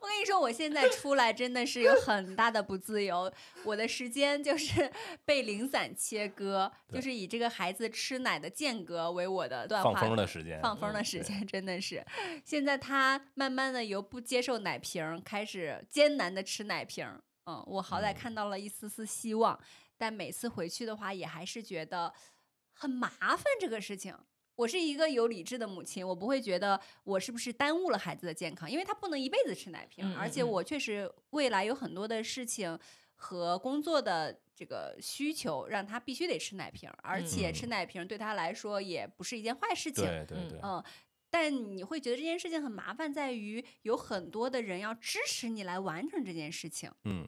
[0.00, 3.30] 我跟你说，我现在出来真的是有很大的不自由，
[3.64, 4.90] 我的时间就是
[5.24, 12.02] 被零散切割，就是以这个孩子吃奶的间隔为我的断放风的时间，放风的时间真的是，
[12.44, 17.06] 现在他慢慢的由不接受奶瓶开始艰难的吃奶瓶，
[17.44, 19.58] 嗯，我好歹嗯看到了一丝丝希望，
[19.98, 22.12] 但每次回去的话，也还是觉得
[22.78, 24.16] 很麻烦这个事情。
[24.54, 32.78] 我是一个有理智的母亲，我不会觉得我是不是耽误了孩子的健康，因为他不能一辈子吃奶瓶，嗯嗯嗯而且我确实未来有很多的事情
[33.14, 40.04] 和工作的这个需求，让他必须得吃奶瓶，而且吃嗯奶瓶对他来说也不是一件坏事情。
[40.04, 40.82] 嗯对对对，嗯，
[41.30, 47.24] 但你会觉得这件事情很麻烦，在于有很多的人要支持你来完成这件事情，嗯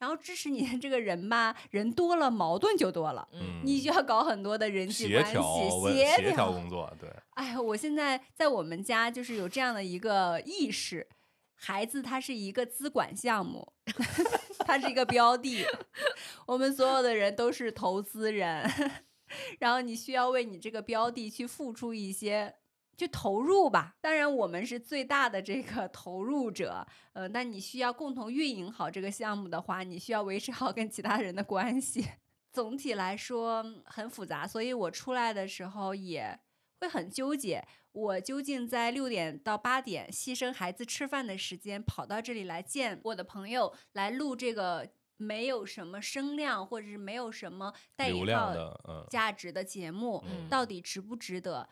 [0.00, 11.06] 然后支持你的这个人吧，人多了矛盾就多了，嗯，你就要搞很多的人际协关系、协调工作，对，哎呀，我现在在我们家就是有这样的一个意识，
[11.54, 13.72] 孩子他是一个资管项目，
[14.66, 15.66] 他是一个标的，
[16.46, 18.66] 我们所有的人都是投资人，
[19.60, 22.54] 然后你需要为你这个标的去付出一些。
[23.00, 32.06] 去投入吧，当然我们是最大的这个投入者，呃，但你需要共同运营好这个项目的话，你需要维持好跟其他人的关系。
[32.52, 36.38] 总体来说嗯很复杂，所以我出来的时候也
[36.78, 44.86] 会很纠结，我究竟在六点到八点牺牲孩子吃饭的时间，跑到这里来见我的朋友，来录这个
[45.16, 51.66] 没有什么声量或者是没有什么带流引号量的，嗯，价值的节目，嗯到底值不值得？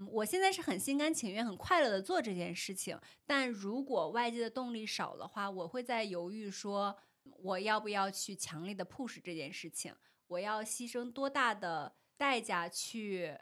[0.00, 9.94] 嗯，我现在是很心甘情愿、很快乐的做这件事情，但如果外界的动力少的话，我会在犹豫说，我要不要去强力的 push 这件事情？
[10.26, 13.36] 我要牺牲多大的代价去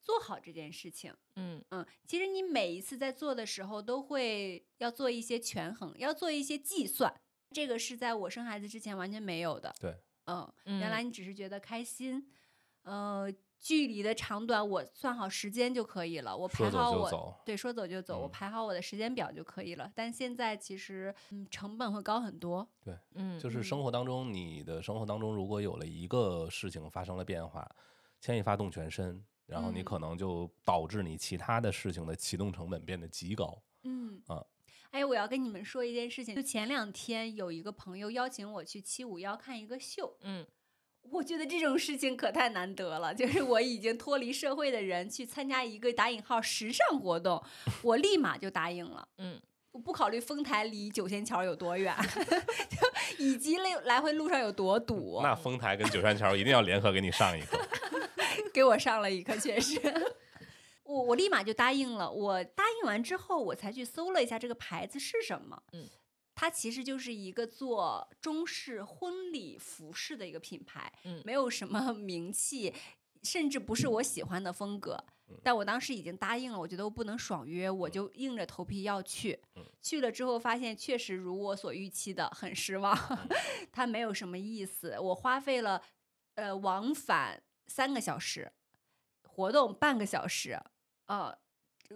[0.00, 1.12] 做好这件事情？
[1.36, 7.12] 嗯嗯，其实你每一次在做的时候，都会要做一些权衡，要做一些计算。
[7.50, 9.74] 这个是在我生孩子之前完全没有的。
[9.80, 9.96] 对，
[10.26, 12.30] 嗯，嗯，原来你只是觉得开心，
[12.82, 19.90] 呃，距离的长短我算好时间就可以了，我排说走好我就走，对说走就走，我嗯排好我的时间表就可以了。
[19.94, 22.66] 但现在其实嗯成本会高很多。
[22.84, 27.68] 对嗯就是生嗯活当中，你的生活当中如果有了一个事情发生了变化，
[28.20, 33.60] 牵一发动全身，然后你嗯可能就导致你其他的事情的启动成本变得极高。
[33.82, 34.44] 嗯啊
[34.90, 40.46] 哎，我要跟你们说一件事情，就前两天有一个朋友邀请我去七五幺看一个秀，嗯
[41.10, 47.42] 我觉得这种事情可太难得了，就是我已经脱离社会的人去参加一个打引号时尚活动，
[47.82, 49.08] 我立马就答应了。
[49.18, 49.40] 嗯
[49.70, 51.94] 我不考虑丰台离九仙桥有多远，
[52.70, 57.58] 就以及来来回路上有多堵，那丰台跟九仙桥一定要联合给你上一课。
[58.52, 59.80] 给我上了一课，确实。
[60.82, 62.10] 我我立马就答应了。
[62.10, 65.62] 我答应完之后，我才去搜了一下这个牌子是什么。
[65.72, 65.86] 嗯，
[66.40, 70.92] 它其实就是一个做中式婚礼服饰的一个品牌。
[71.02, 72.72] 嗯没有什么名气，
[73.24, 75.04] 甚至不是我喜欢的风格。
[75.42, 79.36] 但我当时已经答应了，我觉得我不能爽约，我就硬着头皮要去。
[79.56, 82.96] 嗯去了之后发现，确实如我所预期的，很失望。
[83.72, 85.82] 它没有什么意思，我花费了
[86.36, 88.52] 呃往返三个小时，
[89.22, 90.56] 活动半个小时，
[91.06, 91.36] 呃，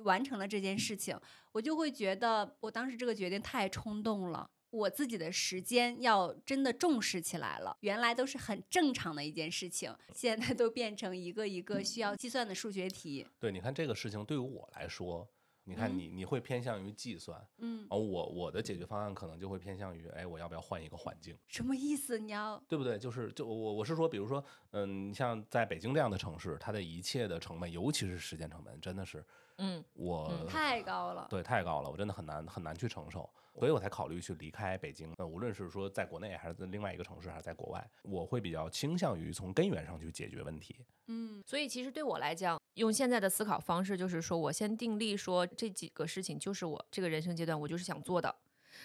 [0.02, 1.16] 完成了这件事情，
[1.52, 4.50] 我就会觉得我当时这个决定太冲动了。
[4.70, 13.26] 我自己的时间要真的重视起来了，原来都是很正常的一件事情，现在都变成一个一个需要计算的数学题。
[13.38, 15.28] 对，你看这个事情对于我来说，
[15.64, 22.18] 你看嗯你你会偏向于计算，嗯，而我我的解决方案可能就会偏向于，哎，我要不要换一个环境，什么意思？
[22.18, 22.98] 你要对不对？
[22.98, 29.22] 就是就我我是说，比如说，嗯，你像在北京这样的城市，它的一切的成本，尤其是时间成本，真的是
[29.64, 31.26] 嗯我、嗯太高了。
[31.30, 35.14] 对太高了，我真的很难很难去承受，所以我才考虑去离开北京。
[35.16, 40.76] 那，无论是说在国内，还是在另外一个城市，还是在国外，我会比较倾向于从根源上去解决问题。
[41.06, 48.34] 嗯所以其实对我来讲，用现在的思考方式，就是说我先定立说这几个事情就是我这个人生阶段我就是想做的。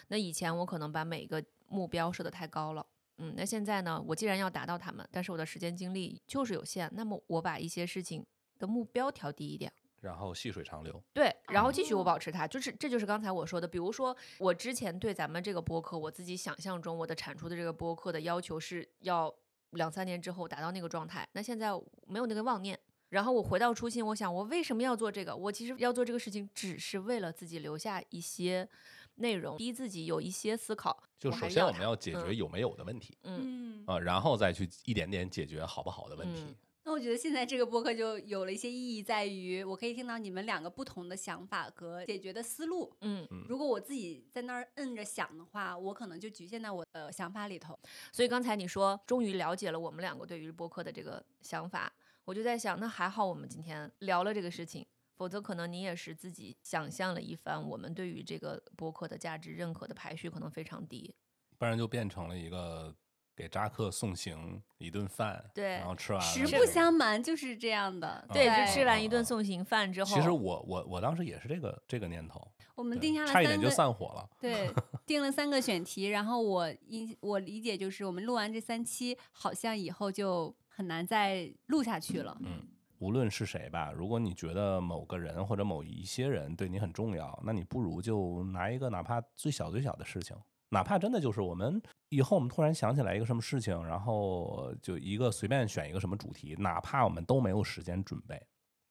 [0.10, 2.86] 那以前我可能把每一个目标设得太高了，
[3.18, 8.26] 嗯，那现在呢，我既然要达到他们，但是我的时间精力就是有限，那么我把一些事情
[8.60, 9.72] 的目标调低一点。
[10.00, 19.34] 然后细水长流，对，然后继续我哦保持它，就是这就是刚才我说的，比如说我之前对咱们这个播客，我自己想象中我的产出的这个播客的要求是要
[19.72, 21.72] 两三年之后达到那个状态，那现在
[22.06, 22.80] 没有那个妄念，
[23.10, 25.36] 然后我回到初心，我想我为什么要做这个？
[25.36, 28.68] 我其实要做这个事情，只是为了自己留下一些
[29.16, 31.04] 内容，逼自己有一些思考。
[31.18, 36.56] 就首先我们要解决嗯有没有的问题嗯嗯，啊，然后再去一点点解决好不好的问题嗯。
[36.88, 42.96] 那我觉得现在这个播客就有了一些意义，在于我可以听到你们两个不同的想法和解决的思路。
[43.02, 47.78] 嗯，如果我自己在那儿摁着想的话，我可能就局限在我的想法里头。
[48.14, 51.92] 所以刚才你说终于了解了我们两个对于播客的这个想法，
[52.24, 54.86] 我就在想，那还好我们今天聊了这个事情，
[55.18, 61.14] 否则可能你也是自己想象了一番，我们对于这个播客的价值认可的排序可能非常低。
[61.58, 62.96] 不然就变成了一个
[63.38, 68.28] 给扎克送行一顿饭，对然后吃完了实不相瞒，就是这样的。
[68.34, 74.28] 对，啊就吃完一顿送行饭之后，其实我我我当时也是这个这个念头，我们定下了差一点就，散伙了。
[74.42, 74.74] 对，
[75.06, 76.06] 定了三个选题。
[76.06, 82.36] 然后我一我理解就是，我们录完这三期，好像以后就很难再录下去了。
[82.42, 82.68] 嗯，
[82.98, 90.36] 无论是谁吧，如果你觉得某个人或者某一些人对你很重要，那你不如就拿一个哪怕最小最小的事情，
[90.70, 91.80] 哪怕真的就是我们
[92.10, 98.42] 以后我们突然想起来一个什么事情，然后就一个随便选一个什么主题，哪怕我们都没有时间准备，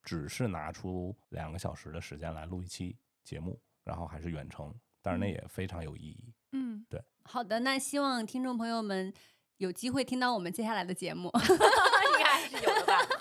[0.02, 6.34] 只是拿出两个小时的时间来录一期节目，然后还是远程，但是那嗯也非常有意义。
[6.52, 7.02] 嗯，对。
[7.24, 9.12] 好的，那希望听众朋友们
[9.56, 11.30] 有机会听到我们接下来的节目。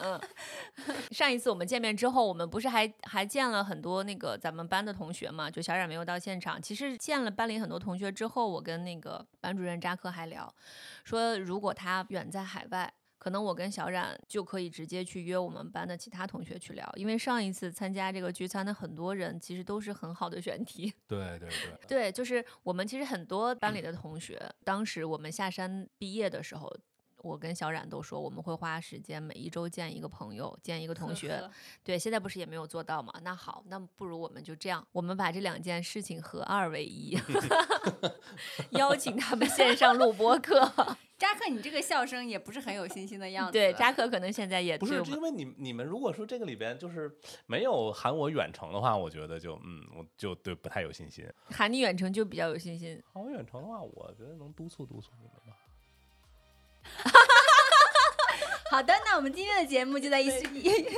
[0.05, 0.21] 嗯，
[1.09, 5.49] 上一次我们见面之后，我们不是还还见了很多那个咱们班的同学嘛？
[5.49, 6.61] 就小冉没有到现场。
[6.61, 10.53] 其实见了班里很多同学之后，我跟那个班主任扎克还聊，
[11.03, 12.93] 说如果他远在海外。
[13.17, 20.93] 可能我跟小冉就可以直接去约我们班的其他同学去聊，因为上一次参加这个聚餐的很多人其实都是很好的选题。
[21.07, 26.71] 对对对，对，就是我们其实很多班里的同学，当时我们下山毕业的时候，
[27.25, 31.41] 我跟小冉都说我们会花时间每一周见一个朋友，见一个同学。
[31.83, 33.11] 对，现在不是也没有做到吗？
[33.23, 37.17] 那好，那不如我们就这样，我们把这两件事情合二为一
[38.77, 40.61] 邀请他们线上录播课。
[41.17, 43.53] 扎克，你这个笑声也不是很有信心的样子。
[43.53, 47.09] 对，扎克可能现在也不是因为你你们如果说这个里边就是
[47.45, 51.25] 没有喊我远程的话，我觉得就嗯，我就对不太有信心。
[51.49, 53.01] 喊你远程就比较有信心。
[53.13, 55.57] 喊我远程的话，我觉得能督促督促你们吧。
[58.71, 60.89] 好的，那我们今天的节目就在一起。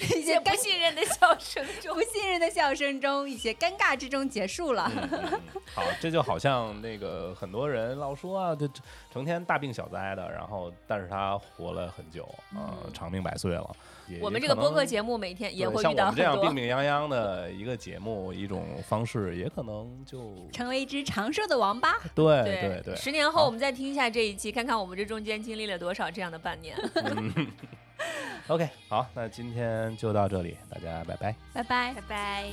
[0.00, 4.90] 一 一些不信任的笑声中 不，信任的笑声中，一些尴尬之中结束了。
[4.94, 5.40] 嗯嗯嗯
[5.74, 8.68] 好，这就好像那个很多人老说啊，这
[9.12, 13.74] 成天大病小灾的，然后但是他活了很久，呃，嗯长命百岁了。
[14.08, 21.94] 也我们这个播客节目每天也会遇到像我们这样病病殃殃的一个节目，一种方式，也可能就成为一只长寿的王八。
[22.14, 26.76] 对对对，十年后我们再听一下这一期，看看我们这中间经历了多少这样的半年。
[26.94, 27.46] 嗯
[28.48, 31.34] ok 好那今天就到这里大家拜拜。
[31.52, 31.94] 拜拜。
[31.94, 32.52] 拜拜